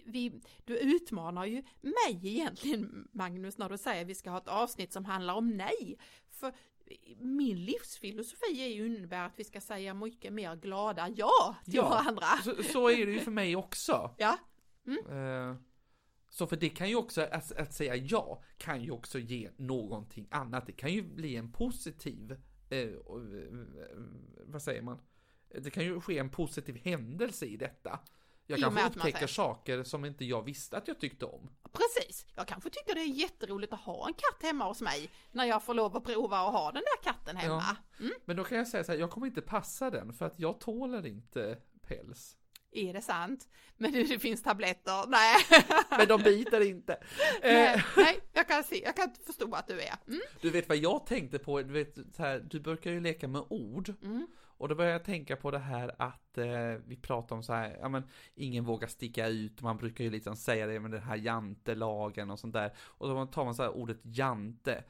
Vi, 0.04 0.40
du 0.64 0.78
utmanar 0.78 1.44
ju 1.46 1.62
mig 1.80 2.20
egentligen, 2.22 3.08
Magnus, 3.12 3.58
när 3.58 3.68
du 3.68 3.78
säger 3.78 4.02
att 4.02 4.08
vi 4.08 4.14
ska 4.14 4.30
ha 4.30 4.38
ett 4.38 4.48
avsnitt 4.48 4.92
som 4.92 5.04
handlar 5.04 5.34
om 5.34 5.50
nej. 5.56 5.98
För 6.30 6.52
min 7.18 7.64
livsfilosofi 7.64 8.62
är 8.62 8.68
ju 8.68 8.86
innebär 8.96 9.26
att 9.26 9.32
vi 9.38 9.44
ska 9.44 9.60
säga 9.60 9.94
mycket 9.94 10.32
mer 10.32 10.56
glada 10.56 11.08
ja 11.08 11.56
till 11.64 11.74
Ja. 11.74 11.88
varandra. 11.88 12.26
så, 12.44 12.62
så 12.62 12.90
är 12.90 13.06
det 13.06 13.12
ju 13.12 13.20
för 13.20 13.30
mig 13.30 13.56
också. 13.56 14.14
Ja, 14.18 14.38
Eh, 15.10 15.54
Så 16.28 16.46
för 16.46 16.56
det 16.56 16.68
kan 16.68 16.88
ju 16.88 16.96
också, 16.96 17.20
att, 17.22 17.52
att 17.52 17.74
säga 17.74 17.96
ja, 17.96 18.42
kan 18.58 18.82
ju 18.82 18.90
också 18.90 19.18
ge 19.18 19.50
någonting 19.56 20.28
annat. 20.30 20.66
Det 20.66 20.72
kan 20.72 20.92
ju 20.92 21.02
bli 21.02 21.36
en 21.36 21.52
positiv, 21.52 22.32
eh, 22.70 22.78
eh, 22.78 22.88
vad 24.46 24.62
säger 24.62 24.82
man? 24.82 24.98
Det 25.58 25.70
kan 25.70 25.84
ju 25.84 26.00
ske 26.00 26.18
en 26.18 26.30
positiv 26.30 26.80
händelse 26.84 27.46
i 27.46 27.56
detta. 27.56 27.98
Jag 28.46 28.60
kanske 28.60 28.86
upptäcker 28.86 29.26
saker 29.26 29.82
som 29.82 30.04
inte 30.04 30.24
jag 30.24 30.42
visste 30.42 30.76
att 30.76 30.88
jag 30.88 31.00
tyckte 31.00 31.24
om. 31.24 31.50
precis. 31.72 32.26
Jag 32.34 32.48
kanske 32.48 32.70
tycker 32.70 32.94
det 32.94 33.00
är 33.00 33.04
jätteroligt 33.04 33.72
att 33.72 33.80
ha 33.80 34.06
en 34.06 34.14
katt 34.14 34.42
hemma 34.42 34.64
hos 34.64 34.80
mig 34.80 35.10
när 35.32 35.44
jag 35.44 35.62
får 35.62 35.74
lov 35.74 35.96
att 35.96 36.04
prova 36.04 36.38
att 36.38 36.52
ha 36.52 36.72
den 36.72 36.82
där 36.82 37.12
katten 37.12 37.36
hemma. 37.36 37.76
Mm. 38.00 38.12
Men 38.24 38.36
då 38.36 38.44
kan 38.44 38.58
jag 38.58 38.68
säga 38.68 38.84
så 38.84 38.92
här, 38.92 38.98
jag 38.98 39.10
kommer 39.10 39.26
inte 39.26 39.40
passa 39.40 39.90
den 39.90 40.12
för 40.12 40.26
att 40.26 40.38
jag 40.38 40.60
tåler 40.60 41.06
inte 41.06 41.58
päls. 41.86 42.36
Är 42.72 42.92
det 42.92 43.02
sant? 43.02 43.48
Men 43.76 43.92
det, 43.92 44.02
det 44.02 44.18
finns 44.18 44.42
tabletter? 44.42 45.06
Nej. 45.08 45.36
Men 45.98 46.08
de 46.08 46.22
biter 46.22 46.60
inte. 46.60 46.92
Eh, 47.42 47.52
nej, 47.52 47.84
nej, 47.96 48.20
jag 48.32 48.48
kan 48.48 48.64
se, 48.64 48.82
jag 48.84 48.96
kan 48.96 49.14
förstå 49.26 49.54
att 49.54 49.68
du 49.68 49.80
är. 49.80 49.94
Mm. 50.06 50.20
Du 50.40 50.50
vet 50.50 50.68
vad 50.68 50.78
jag 50.78 51.06
tänkte 51.06 51.38
på, 51.38 51.62
du 51.62 51.72
vet 51.72 51.96
här, 52.18 52.38
du 52.50 52.60
brukar 52.60 52.90
ju 52.90 53.00
leka 53.00 53.28
med 53.28 53.44
ord. 53.48 53.94
Mm. 54.02 54.26
Och 54.60 54.68
då 54.68 54.74
började 54.74 54.92
jag 54.92 55.04
tänka 55.04 55.36
på 55.36 55.50
det 55.50 55.58
här 55.58 55.94
att 55.98 56.38
eh, 56.38 56.46
vi 56.86 56.96
pratar 57.02 57.36
om 57.36 57.42
så 57.42 57.52
här, 57.52 57.78
ja 57.80 57.88
men 57.88 58.02
ingen 58.34 58.64
vågar 58.64 58.88
sticka 58.88 59.26
ut, 59.26 59.62
man 59.62 59.76
brukar 59.76 60.04
ju 60.04 60.10
liksom 60.10 60.36
säga 60.36 60.66
det 60.66 60.80
med 60.80 60.90
den 60.90 61.02
här 61.02 61.16
jantelagen 61.16 62.30
och 62.30 62.38
sånt 62.38 62.52
där. 62.52 62.72
Och 62.78 63.08
då 63.08 63.26
tar 63.26 63.44
man 63.44 63.54
så 63.54 63.62
här 63.62 63.70
ordet 63.70 63.98
jante. 64.02 64.84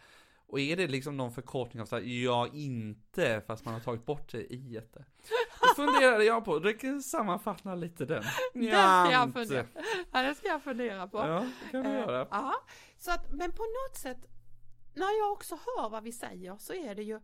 Och 0.47 0.61
är 0.61 0.77
det 0.77 0.87
liksom 0.87 1.17
någon 1.17 1.33
förkortning 1.33 1.83
av 1.83 1.87
så 1.87 1.97
här, 1.97 2.03
ja 2.03 2.49
inte, 2.53 3.43
fast 3.47 3.65
man 3.65 3.75
har 3.75 3.81
tagit 3.81 4.07
bort 4.07 4.33
det 4.33 4.53
i 4.53 4.77
ett. 4.77 4.93
Det 4.93 5.75
funderade 5.77 6.25
jag 6.25 6.45
på, 6.45 6.59
det 6.59 6.73
kan 6.73 7.03
sammanfatta 7.03 7.75
lite 7.75 8.05
den. 8.05 8.23
Den 8.55 8.63
ska 8.63 8.77
jag 8.77 9.13
Jante. 9.13 9.45
fundera, 9.45 9.67
ja, 10.13 10.23
det 10.23 10.35
ska 10.35 10.49
jag 10.49 10.63
fundera 10.63 11.09
på. 11.09 11.19
Ja, 11.19 11.47
det 11.65 11.71
kan 11.71 11.83
du 11.83 11.89
Eh, 11.91 11.95
göra. 12.01 12.27
Ja, 12.31 12.55
så 12.99 13.11
att, 13.11 13.33
men 13.33 13.53
på 13.53 13.63
något 13.63 13.97
sätt, 13.97 14.27
när 14.95 15.19
jag 15.19 15.33
också 15.33 15.55
hör 15.55 15.89
vad 15.91 16.03
vi 16.03 16.13
säger 16.13 16.57
så 16.57 16.75
är 16.75 16.95
det 16.95 17.03
ju 17.03 17.21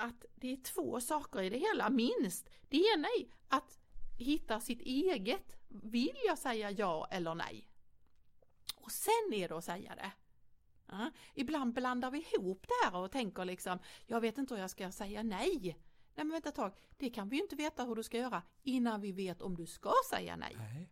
att 0.00 0.24
det 0.34 0.52
är 0.52 0.56
två 0.56 1.00
saker 1.00 1.42
i 1.42 1.50
det 1.50 1.58
hela, 1.58 1.90
minst. 1.90 2.50
Det 2.68 2.76
ena 2.76 3.08
är 3.08 3.26
att 3.48 3.78
hitta 4.18 4.60
sitt 4.60 4.80
eget, 4.80 5.56
vill 5.68 6.16
jag 6.26 6.38
säga 6.38 6.70
ja 6.70 7.08
eller 7.10 7.34
nej? 7.34 7.68
Och 8.74 8.92
sen 8.92 9.32
är 9.34 9.48
det 9.48 9.56
att 9.56 9.64
säga 9.64 9.94
det. 9.94 10.12
Ja, 10.86 11.10
ibland 11.34 11.74
blandar 11.74 12.10
vi 12.10 12.26
ihop 12.32 12.66
det 12.68 12.74
här 12.84 13.00
och 13.00 13.12
tänker 13.12 13.44
liksom, 13.44 13.78
jag 14.06 14.20
vet 14.20 14.38
inte 14.38 14.54
hur 14.54 14.60
jag 14.60 14.70
ska 14.70 14.92
säga 14.92 15.22
nej. 15.22 15.76
Nej 16.14 16.24
men 16.24 16.30
vänta 16.30 16.48
ett 16.48 16.54
tag, 16.54 16.72
det 16.98 17.10
kan 17.10 17.28
vi 17.28 17.36
ju 17.36 17.42
inte 17.42 17.56
veta 17.56 17.84
hur 17.84 17.94
du 17.94 18.02
ska 18.02 18.18
göra 18.18 18.42
innan 18.62 19.00
vi 19.00 19.12
vet 19.12 19.42
om 19.42 19.56
du 19.56 19.66
ska 19.66 19.92
säga 20.10 20.36
nej. 20.36 20.56
Nej. 20.58 20.88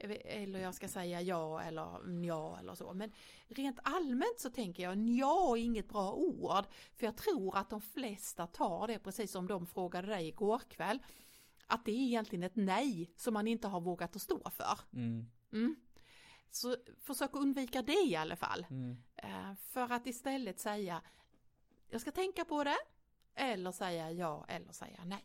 Eller 0.00 0.60
jag 0.60 0.74
ska 0.74 0.88
säga 0.88 1.20
ja 1.20 1.62
eller 1.62 2.22
ja 2.24 2.58
eller 2.58 2.74
så. 2.74 2.94
Men 2.94 3.12
rent 3.48 3.78
allmänt 3.82 4.40
så 4.40 4.50
tänker 4.50 4.82
jag 4.82 4.98
ja 4.98 5.56
är 5.56 5.60
inget 5.60 5.88
bra 5.88 6.12
ord. 6.12 6.64
För 6.96 7.06
jag 7.06 7.16
tror 7.16 7.56
att 7.56 7.70
de 7.70 7.80
flesta 7.80 8.46
tar 8.46 8.86
det 8.86 8.98
precis 8.98 9.32
som 9.32 9.46
de 9.46 9.66
frågade 9.66 10.06
dig 10.06 10.28
igår 10.28 10.62
kväll. 10.68 10.98
Att 11.66 11.84
det 11.84 11.92
är 11.92 12.06
egentligen 12.06 12.42
ett 12.42 12.56
nej 12.56 13.12
som 13.16 13.34
man 13.34 13.48
inte 13.48 13.68
har 13.68 13.80
vågat 13.80 14.16
att 14.16 14.22
stå 14.22 14.50
för. 14.50 14.78
Mm. 14.92 15.30
Mm. 15.52 15.76
Så 16.50 16.76
försök 17.00 17.34
undvika 17.34 17.82
det 17.82 18.06
i 18.06 18.16
alla 18.16 18.36
fall. 18.36 18.66
Mm. 18.70 18.96
Eh, 19.16 19.54
För 19.54 19.92
att 19.92 20.06
istället 20.06 20.60
säga 20.60 21.02
jag 21.88 22.00
ska 22.00 22.10
tänka 22.10 22.44
på 22.44 22.64
det 22.64 22.78
eller 23.34 23.72
säga 23.72 24.12
ja 24.12 24.44
eller 24.48 24.72
säga 24.72 25.04
nej. 25.04 25.24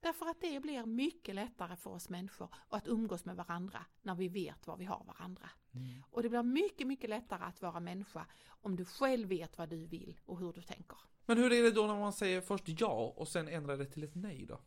Därför 0.00 0.26
att 0.26 0.40
det 0.40 0.60
blir 0.60 0.86
mycket 0.86 1.34
lättare 1.34 1.76
för 1.76 1.90
oss 1.90 2.08
människor 2.08 2.48
att 2.68 2.88
umgås 2.88 3.24
med 3.24 3.36
varandra 3.36 3.84
när 4.02 4.14
vi 4.14 4.28
vet 4.28 4.66
vad 4.66 4.78
vi 4.78 4.84
har 4.84 5.04
varandra. 5.04 5.50
Mm. 5.74 6.02
Och 6.10 6.22
det 6.22 6.28
blir 6.28 6.42
mycket, 6.42 6.86
mycket 6.86 7.10
lättare 7.10 7.44
att 7.44 7.62
vara 7.62 7.80
människa 7.80 8.26
om 8.46 8.76
du 8.76 8.84
själv 8.84 9.28
vet 9.28 9.58
vad 9.58 9.68
du 9.68 9.86
vill 9.86 10.20
och 10.26 10.38
hur 10.38 10.52
du 10.52 10.62
tänker. 10.62 10.98
Men 11.26 11.38
hur 11.38 11.52
är 11.52 11.62
det 11.62 11.70
då 11.70 11.86
när 11.86 11.96
man 11.96 12.12
säger 12.12 12.40
först 12.40 12.64
ja 12.66 13.14
och 13.16 13.28
sen 13.28 13.48
ändrar 13.48 13.76
det 13.76 13.86
till 13.86 14.04
ett 14.04 14.14
nej 14.14 14.46
då? 14.46 14.60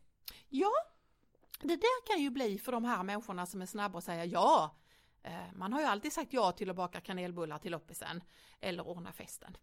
Ja, 0.50 0.72
det 1.62 1.76
där 1.76 2.08
kan 2.08 2.24
ju 2.24 2.30
bli 2.30 2.60
för 2.60 2.72
de 2.72 2.84
här 2.84 3.04
människorna 3.04 3.46
som 3.46 3.62
är 3.62 3.66
snabba 3.66 3.98
att 3.98 4.04
säga 4.04 4.26
ja. 4.26 4.76
Eh, 5.24 5.54
Man 5.56 5.74
har 5.74 5.80
ju 5.80 5.86
alltid 5.86 6.14
sagt 6.14 6.34
ja 6.34 6.52
till 6.52 6.70
att 6.70 6.76
baka 6.76 7.02
kanelbullar 7.02 7.58
till 7.58 7.72
loppisen 7.72 8.24
eller 8.60 8.88
ordna 8.88 9.12
festen. 9.12 9.58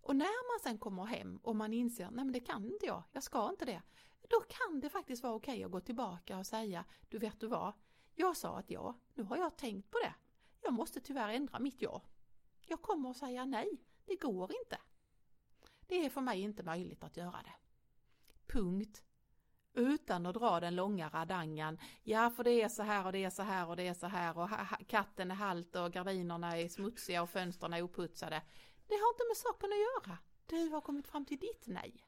Och 0.00 0.16
när 0.16 0.52
man 0.52 0.62
sen 0.62 0.78
kommer 0.78 1.04
hem 1.04 1.36
och 1.42 1.56
man 1.56 1.72
inser, 1.72 2.04
nej 2.04 2.24
men 2.24 2.32
det 2.32 2.40
kan 2.40 2.64
inte 2.64 2.86
jag, 2.86 3.02
jag 3.12 3.22
ska 3.22 3.48
inte 3.48 3.64
det. 3.64 3.82
Då 4.28 4.40
kan 4.40 4.80
det 4.80 4.90
faktiskt 4.90 5.22
vara 5.22 5.34
okej 5.34 5.64
att 5.64 5.70
gå 5.70 5.80
tillbaka 5.80 6.38
och 6.38 6.46
säga, 6.46 6.84
du 7.08 7.18
vet 7.18 7.40
du 7.40 7.46
vad, 7.46 7.72
jag 8.14 8.36
sa 8.36 8.58
att 8.58 8.70
ja, 8.70 8.98
nu 9.14 9.22
har 9.22 9.36
jag 9.36 9.56
tänkt 9.56 9.90
på 9.90 9.98
det. 9.98 10.14
Jag 10.62 10.72
måste 10.72 11.00
tyvärr 11.00 11.28
ändra 11.28 11.58
mitt 11.58 11.82
ja. 11.82 12.02
Jag 12.66 12.82
kommer 12.82 13.10
att 13.10 13.16
säga 13.16 13.44
nej, 13.44 13.84
det 14.04 14.16
går 14.16 14.52
inte. 14.52 14.78
Det 15.86 16.04
är 16.04 16.10
för 16.10 16.20
mig 16.20 16.40
inte 16.40 16.62
möjligt 16.62 17.04
att 17.04 17.16
göra 17.16 17.42
det. 17.42 17.54
Punkt. 18.52 19.02
utan 19.74 20.26
att 20.26 20.34
dra 20.34 20.60
den 20.60 20.74
långa 20.74 21.08
radangan. 21.08 21.78
Ja, 22.02 22.30
för 22.30 22.44
det 22.44 22.62
är 22.62 22.68
så 22.68 22.82
här 22.82 23.06
och 23.06 23.12
det 23.12 23.24
är 23.24 23.30
så 23.30 23.42
här 23.42 23.68
och 23.68 23.76
det 23.76 23.88
är 23.88 23.94
så 23.94 24.06
här 24.06 24.38
och 24.38 24.48
katten 24.88 25.30
är 25.30 25.34
halt 25.34 25.76
och 25.76 25.92
gardinerna 25.92 26.58
är 26.58 26.68
smutsiga 26.68 27.22
och 27.22 27.30
fönstren 27.30 27.72
är 27.72 27.82
oputsade. 27.82 28.42
Det 28.86 28.94
har 28.94 29.08
inte 29.08 29.24
med 29.28 29.36
saken 29.36 29.70
att 29.72 29.78
göra. 29.78 30.18
Du 30.46 30.68
har 30.68 30.80
kommit 30.80 31.08
fram 31.08 31.24
till 31.24 31.38
ditt 31.38 31.66
nej. 31.66 32.04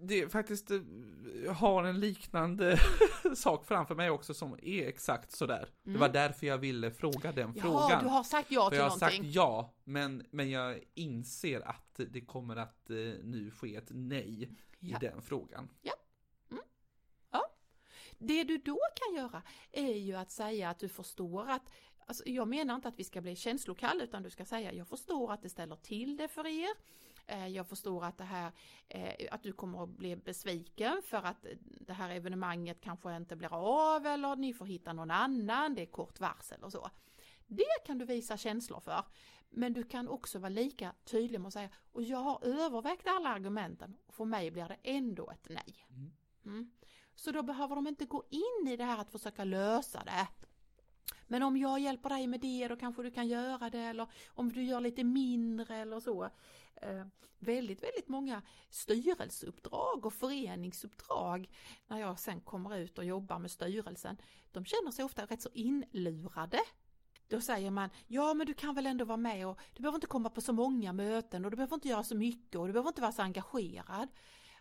Det 0.00 0.20
är 0.20 0.28
faktiskt, 0.28 0.70
eh, 0.70 0.80
jag 1.44 1.52
har 1.52 1.84
en 1.84 2.00
liknande 2.00 2.78
sak 3.34 3.66
framför 3.66 3.94
mig 3.94 4.10
också 4.10 4.34
som 4.34 4.52
är 4.62 4.86
exakt 4.88 5.32
sådär. 5.32 5.68
Det 5.82 5.98
var 5.98 6.08
därför 6.08 6.46
jag 6.46 6.58
ville 6.58 6.90
fråga 6.90 7.32
den 7.32 7.44
Mm. 7.44 7.56
Jaha, 7.56 7.88
frågan. 7.88 8.02
du 8.04 8.08
har 8.10 8.22
sagt 8.22 8.50
ja 8.50 8.64
För 8.64 8.70
till 8.70 8.78
jag 8.78 8.84
har 8.90 8.98
sagt 8.98 9.12
någonting. 9.12 9.32
ja, 9.32 9.74
men, 9.84 10.26
men 10.30 10.50
jag 10.50 10.78
inser 10.94 11.60
att 11.68 12.00
det 12.10 12.20
kommer 12.20 12.56
att 12.56 12.90
eh, 12.90 12.96
nu 13.22 13.50
ske 13.50 13.76
ett 13.76 13.88
nej 13.90 14.50
Ja. 14.80 14.96
i 14.96 15.06
den 15.06 15.22
frågan. 15.22 15.68
Det 18.20 18.44
du 18.44 18.58
då 18.58 18.78
kan 18.94 19.16
göra 19.16 19.42
är 19.72 19.94
ju 19.94 20.14
att 20.14 20.30
säga 20.30 20.70
att 20.70 20.78
du 20.78 20.88
förstår 20.88 21.48
att 21.50 21.62
Alltså, 22.06 22.22
jag 22.28 22.48
menar 22.48 22.74
inte 22.74 22.88
att 22.88 22.98
vi 22.98 23.04
ska 23.04 23.20
bli 23.20 23.36
känslokall 23.36 24.00
utan 24.02 24.22
du 24.22 24.30
ska 24.30 24.44
säga 24.44 24.72
jag 24.72 24.88
förstår 24.88 25.32
att 25.32 25.42
det 25.42 25.48
ställer 25.48 25.76
till 25.76 26.16
det 26.16 26.28
för 26.28 26.46
er. 26.46 26.68
Eh, 27.28 27.46
Jag 27.48 27.66
förstår 27.66 28.04
att 28.04 28.18
det 28.18 28.24
här, 28.24 28.52
eh, 28.88 29.28
att 29.30 29.42
du 29.42 29.52
kommer 29.52 29.82
att 29.82 29.88
bli 29.88 30.16
besviken 30.16 31.02
för 31.04 31.16
att 31.16 31.46
det 31.60 31.92
här 31.92 32.10
evenemanget 32.10 32.80
kanske 32.80 33.16
inte 33.16 33.36
blir 33.36 33.54
av 33.54 34.06
eller 34.06 34.36
ni 34.36 34.52
får 34.54 34.66
hitta 34.66 34.92
någon 34.92 35.10
annan, 35.10 35.74
det 35.74 35.82
är 35.82 35.86
kort 35.86 36.20
varsel 36.20 36.64
och 36.64 36.72
så. 36.72 36.90
Det 37.46 37.84
kan 37.86 37.98
du 37.98 38.04
visa 38.04 38.36
känslor 38.36 38.80
för. 38.80 39.04
Men 39.50 39.72
du 39.72 39.84
kan 39.84 40.08
också 40.08 40.38
vara 40.38 40.48
lika 40.48 40.94
tydlig 41.04 41.40
med 41.40 41.46
att 41.48 41.52
säga 41.52 41.70
och 41.92 42.02
jag 42.02 42.18
har 42.18 42.44
övervägt 42.44 43.06
alla 43.06 43.28
argumenten 43.28 43.96
och 44.06 44.14
för 44.14 44.24
mig 44.24 44.50
blir 44.50 44.68
det 44.68 44.76
ändå 44.82 45.30
ett 45.30 45.48
nej. 45.48 45.86
Mm. 46.44 46.70
Så 47.14 47.32
då 47.32 47.42
behöver 47.42 47.74
de 47.74 47.86
inte 47.86 48.04
gå 48.04 48.24
in 48.30 48.68
i 48.68 48.76
det 48.76 48.84
här 48.84 48.98
att 48.98 49.10
försöka 49.10 49.44
lösa 49.44 50.04
det. 50.04 50.28
Men 51.28 51.42
om 51.42 51.56
jag 51.56 51.80
hjälper 51.80 52.08
dig 52.08 52.26
med 52.26 52.40
det 52.40 52.68
då 52.68 52.76
kanske 52.76 53.02
du 53.02 53.10
kan 53.10 53.28
göra 53.28 53.70
det 53.70 53.78
eller 53.78 54.06
om 54.28 54.52
du 54.52 54.62
gör 54.62 54.80
lite 54.80 55.04
mindre 55.04 55.76
eller 55.76 56.00
så. 56.00 56.24
Eh, 56.74 57.06
väldigt, 57.38 57.82
väldigt 57.82 58.08
många 58.08 58.42
styrelseuppdrag 58.70 60.06
och 60.06 60.12
föreningsuppdrag 60.12 61.50
när 61.86 62.00
jag 62.00 62.18
sen 62.18 62.40
kommer 62.40 62.76
ut 62.76 62.98
och 62.98 63.04
jobbar 63.04 63.38
med 63.38 63.50
styrelsen. 63.50 64.16
De 64.52 64.64
känner 64.64 64.90
sig 64.90 65.04
ofta 65.04 65.26
rätt 65.26 65.42
så 65.42 65.50
inlurade. 65.52 66.58
Då 67.28 67.40
säger 67.40 67.70
man, 67.70 67.90
ja 68.06 68.34
men 68.34 68.46
du 68.46 68.54
kan 68.54 68.74
väl 68.74 68.86
ändå 68.86 69.04
vara 69.04 69.16
med 69.16 69.48
och 69.48 69.58
du 69.74 69.82
behöver 69.82 69.96
inte 69.96 70.06
komma 70.06 70.30
på 70.30 70.40
så 70.40 70.52
många 70.52 70.92
möten 70.92 71.44
och 71.44 71.50
du 71.50 71.56
behöver 71.56 71.74
inte 71.74 71.88
göra 71.88 72.04
så 72.04 72.16
mycket 72.16 72.60
och 72.60 72.66
du 72.66 72.72
behöver 72.72 72.88
inte 72.88 73.00
vara 73.00 73.12
så 73.12 73.22
engagerad. 73.22 74.08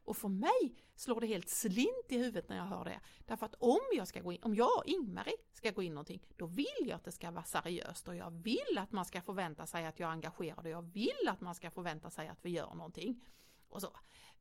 Och 0.08 0.18
för 0.18 0.30
mig 0.30 0.76
slår 0.96 1.22
det 1.22 1.28
helt 1.28 1.50
slint 1.50 2.06
i 2.10 2.18
huvudet 2.18 2.50
när 2.50 2.58
jag 2.58 2.66
hör 2.66 2.86
det. 2.86 3.00
Därför 3.26 3.46
att 3.46 3.56
om 3.60 3.80
jag 3.96 4.08
ska 4.08 4.22
gå 4.22 4.32
in, 4.32 4.44
om 4.44 4.56
jag 4.56 4.78
och 4.78 4.84
Ingmarie 4.86 5.36
ska 5.54 5.72
gå 5.72 5.84
in 5.84 5.92
i 5.92 5.96
någonting, 5.96 6.22
då 6.36 6.46
vill 6.46 6.66
jag 6.80 6.92
att 6.92 7.04
det 7.04 7.12
ska 7.12 7.32
vara 7.32 7.44
seriöst 7.44 8.08
och 8.08 8.16
jag 8.16 8.32
vill 8.32 8.78
att 8.78 8.92
man 8.92 9.06
ska 9.06 9.22
förvänta 9.22 9.66
sig 9.66 9.86
att 9.86 10.00
jag 10.00 10.08
är 10.08 10.12
engagerad 10.12 10.66
och 10.66 10.72
jag 10.72 10.82
vill 10.82 11.28
att 11.28 11.42
man 11.42 11.56
ska 11.56 11.72
förvänta 11.72 12.10
sig 12.10 12.28
att 12.28 12.46
vi 12.46 12.50
gör 12.50 12.76
någonting. 12.76 13.24
Och 13.70 13.82
så. 13.82 13.90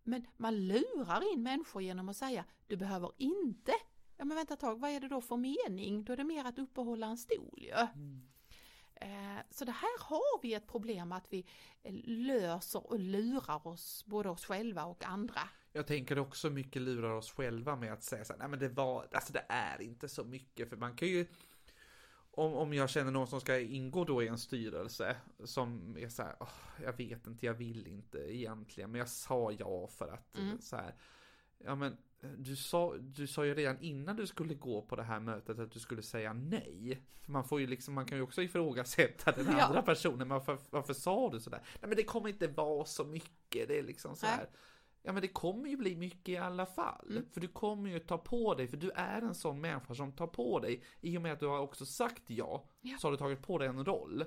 Men 0.03 0.27
man 0.37 0.67
lurar 0.67 1.33
in 1.33 1.43
människor 1.43 1.83
genom 1.83 2.09
att 2.09 2.17
säga, 2.17 2.45
du 2.67 2.77
behöver 2.77 3.11
inte. 3.17 3.73
Ja 4.17 4.25
men 4.25 4.37
vänta 4.37 4.55
ett 4.55 4.61
tag, 4.61 4.81
vad 4.81 4.91
är 4.91 5.01
det 5.01 5.09
då 5.09 5.21
för 5.21 5.37
mening? 5.37 6.05
Då 6.05 6.13
är 6.13 6.17
det 6.17 6.25
mer 6.25 6.45
att 6.45 6.59
uppehålla 6.59 7.07
en 7.07 7.19
stol 7.19 7.59
ju. 7.63 7.71
Eh, 7.71 7.89
så 9.51 9.65
det 9.65 9.73
här 9.73 9.99
har 10.01 10.43
vi 10.43 10.55
ett 10.55 10.67
problem 10.67 11.13
att 11.13 11.27
vi 11.33 11.47
eh, 11.83 11.95
löser 12.05 12.87
och 12.93 12.99
lurar 13.01 13.67
oss, 13.67 14.05
både 14.07 14.29
oss 14.29 14.45
själva 14.45 14.85
och 14.85 15.05
andra. 15.05 15.41
Jag 15.73 15.87
tänker 15.87 16.19
också 16.19 16.51
mycket 16.51 16.83
lurar 16.83 17.11
oss 17.11 17.33
själva 17.33 17.77
med 17.77 17.93
att 17.93 18.03
säga 18.03 18.25
så 18.25 18.33
här, 18.33 18.39
nej 18.39 18.49
men 18.49 18.59
det 18.59 18.69
var, 18.69 19.09
alltså 19.13 19.33
det 19.33 19.45
är 19.49 19.83
inte 19.83 20.09
så 20.09 20.25
mycket, 20.25 20.69
för 20.69 20.77
man 20.77 20.97
kan 20.97 21.09
ju 21.09 21.27
om, 22.31 22.55
om 22.55 22.73
jag 22.75 22.91
känner 22.91 23.11
någon 23.11 23.27
som 23.27 23.41
ska 23.41 23.59
ingå 23.59 24.05
då 24.05 24.23
i 24.23 24.29
en 24.29 24.39
styrelse 24.39 25.17
som 25.45 25.97
är 25.99 26.09
så 26.09 26.23
här, 26.23 26.37
"Åh, 26.41 26.49
jag 26.83 26.93
vet 26.93 27.27
inte, 27.27 27.47
jag 27.47 27.55
vill 27.55 27.87
inte 27.87 28.19
egentligen, 28.19 28.91
men 28.91 28.99
jag 28.99 29.09
sa 29.09 29.53
ja 29.53 29.87
för 29.87 30.09
att 30.09 30.37
Mm. 30.39 30.61
så 30.61 30.77
här, 30.77 30.95
ja 31.59 31.75
men 31.75 31.97
du 32.39 32.57
sa, 32.57 32.95
du 32.97 33.27
sa 33.27 33.45
ju 33.45 33.55
redan 33.55 33.81
innan 33.81 34.17
du 34.17 34.27
skulle 34.27 34.55
gå 34.55 34.83
på 34.83 34.97
det 34.97 35.03
här 35.03 35.21
mötet 35.21 35.59
att 35.59 35.71
du 35.73 35.81
skulle 35.81 36.03
säga 36.03 36.33
nej. 36.33 37.03
Man 37.27 37.45
får 37.45 37.61
ju 37.61 37.67
liksom, 37.67 37.95
man 37.95 38.07
kan 38.07 38.19
ju 38.19 38.23
också 38.23 38.43
ifrågasätta 38.43 39.33
den 39.33 39.47
Ja. 39.59 39.63
andra 39.65 39.83
personen, 39.83 40.29
varför, 40.29 40.59
varför 40.71 40.95
sa 40.95 41.31
du 41.31 41.41
sådär? 41.41 41.61
Nej 41.81 41.89
men 41.89 41.97
det 41.97 42.03
kommer 42.05 42.29
inte 42.29 42.47
vara 42.47 42.85
så 42.85 43.05
mycket, 43.05 43.69
det 43.69 43.79
är 43.79 43.83
liksom 43.83 44.17
så 44.17 44.27
här. 44.27 44.47
Ja 45.03 45.13
men 45.13 45.23
det 45.23 45.29
kommer 45.29 45.69
ju 45.69 45.77
bli 45.77 45.97
mycket 45.97 46.29
i 46.29 46.37
alla 46.37 46.67
fall. 46.67 47.11
Mm. 47.11 47.25
För 47.33 47.41
du 47.41 47.49
kommer 47.49 47.91
ju 47.91 47.99
ta 47.99 48.19
på 48.19 48.55
dig, 48.55 48.69
för 48.69 48.77
du 48.77 48.91
är 48.91 49.23
en 49.23 49.35
sån 49.35 49.61
människa 49.61 49.95
som 49.95 50.13
tar 50.13 50.27
på 50.27 50.61
dig. 50.61 50.83
I 51.01 51.19
och 51.19 51.23
med 51.23 51.33
att 51.33 51.41
du 51.41 51.47
har 51.47 51.59
också 51.59 51.87
sagt 51.87 52.23
ja, 52.27 52.69
Ja. 52.81 52.97
så 52.99 53.07
har 53.07 53.13
du 53.13 53.19
tagit 53.19 53.43
på 53.43 53.59
dig 53.59 53.69
en 53.69 53.85
roll. 53.85 54.25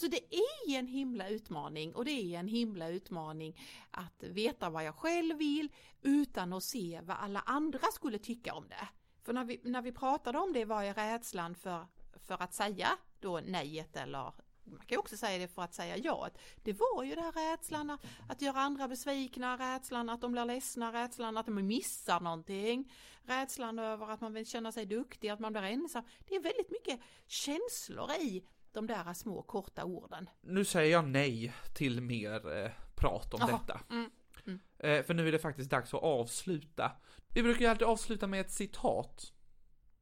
Så 0.00 0.06
det 0.06 0.34
är 0.34 0.78
en 0.78 0.86
himla 0.86 1.28
utmaning 1.28 1.94
och 1.94 2.04
det 2.04 2.10
är 2.10 2.38
en 2.38 2.48
himla 2.48 2.88
utmaning 2.88 3.60
att 3.90 4.22
veta 4.22 4.70
vad 4.70 4.84
jag 4.84 4.94
själv 4.94 5.38
vill 5.38 5.68
utan 6.02 6.52
att 6.52 6.64
se 6.64 7.00
vad 7.04 7.16
alla 7.16 7.40
andra 7.40 7.86
skulle 7.92 8.18
tycka 8.18 8.54
om 8.54 8.68
det. 8.68 8.88
För 9.22 9.32
när 9.32 9.44
vi, 9.44 9.60
när 9.64 9.82
vi 9.82 9.92
pratade 9.92 10.38
om 10.38 10.52
det 10.52 10.64
var 10.64 10.82
ju 10.82 10.92
rädslan 10.92 11.54
för, 11.54 11.86
för 12.26 12.42
att 12.42 12.54
säga 12.54 12.88
då 13.20 13.40
nejet 13.40 13.96
eller 13.96 14.32
man 14.64 14.78
kan 14.78 14.96
ju 14.96 14.98
också 14.98 15.16
säga 15.16 15.38
det 15.38 15.48
för 15.48 15.62
att 15.62 15.74
säga 15.74 15.96
ja. 15.96 16.28
Det 16.62 16.72
var 16.72 17.04
ju 17.04 17.14
den 17.14 17.24
här 17.24 17.50
rädslan 17.50 17.90
att, 17.90 18.06
att 18.28 18.42
göra 18.42 18.60
andra 18.60 18.88
besvikna, 18.88 19.74
rädslan 19.74 20.10
att 20.10 20.20
de 20.20 20.32
blir 20.32 20.44
ledsna, 20.44 20.92
rädslan 20.92 21.36
att 21.36 21.46
de 21.46 21.66
missar 21.66 22.20
någonting, 22.20 22.92
rädslan 23.22 23.78
över 23.78 24.10
att 24.10 24.20
man 24.20 24.32
vill 24.32 24.46
känna 24.46 24.72
sig 24.72 24.86
duktig, 24.86 25.28
att 25.28 25.40
man 25.40 25.52
blir 25.52 25.62
ensam. 25.62 26.04
Det 26.28 26.34
är 26.34 26.40
väldigt 26.40 26.70
mycket 26.70 27.00
känslor 27.26 28.10
i 28.12 28.44
de 28.78 28.86
där 28.86 29.14
små 29.14 29.42
korta 29.42 29.84
orden. 29.84 30.30
Nu 30.40 30.64
säger 30.64 30.92
jag 30.92 31.08
nej 31.08 31.52
till 31.74 32.00
mer 32.00 32.56
eh, 32.56 32.70
prat 32.94 33.34
om 33.34 33.40
Jaha, 33.40 33.60
detta. 33.60 33.80
mm, 33.90 34.10
mm. 34.46 34.60
Eh, 34.78 35.04
för 35.04 35.14
nu 35.14 35.28
är 35.28 35.32
det 35.32 35.38
faktiskt 35.38 35.70
dags 35.70 35.94
att 35.94 36.02
avsluta. 36.02 36.92
Vi 37.34 37.42
brukar 37.42 37.60
ju 37.60 37.66
alltid 37.66 37.86
avsluta 37.86 38.26
med 38.26 38.40
ett 38.40 38.50
citat. 38.50 39.32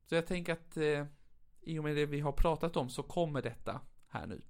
Så 0.08 0.14
jag 0.14 0.26
tänker 0.26 0.52
att 0.52 0.76
eh, 0.76 1.06
i 1.60 1.78
och 1.78 1.84
med 1.84 1.96
det 1.96 2.06
vi 2.06 2.20
har 2.20 2.32
pratat 2.32 2.76
om 2.76 2.88
så 2.88 3.02
kommer 3.02 3.42
detta 3.42 3.80
här 4.08 4.26
nu. 4.26 4.42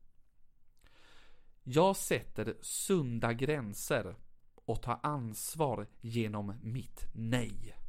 Jag 1.63 1.97
sätter 1.97 2.57
sunda 2.61 3.33
gränser 3.33 4.17
och 4.55 4.83
tar 4.83 5.01
ansvar 5.03 5.87
genom 6.01 6.55
mitt 6.63 7.07
nej. 7.15 7.86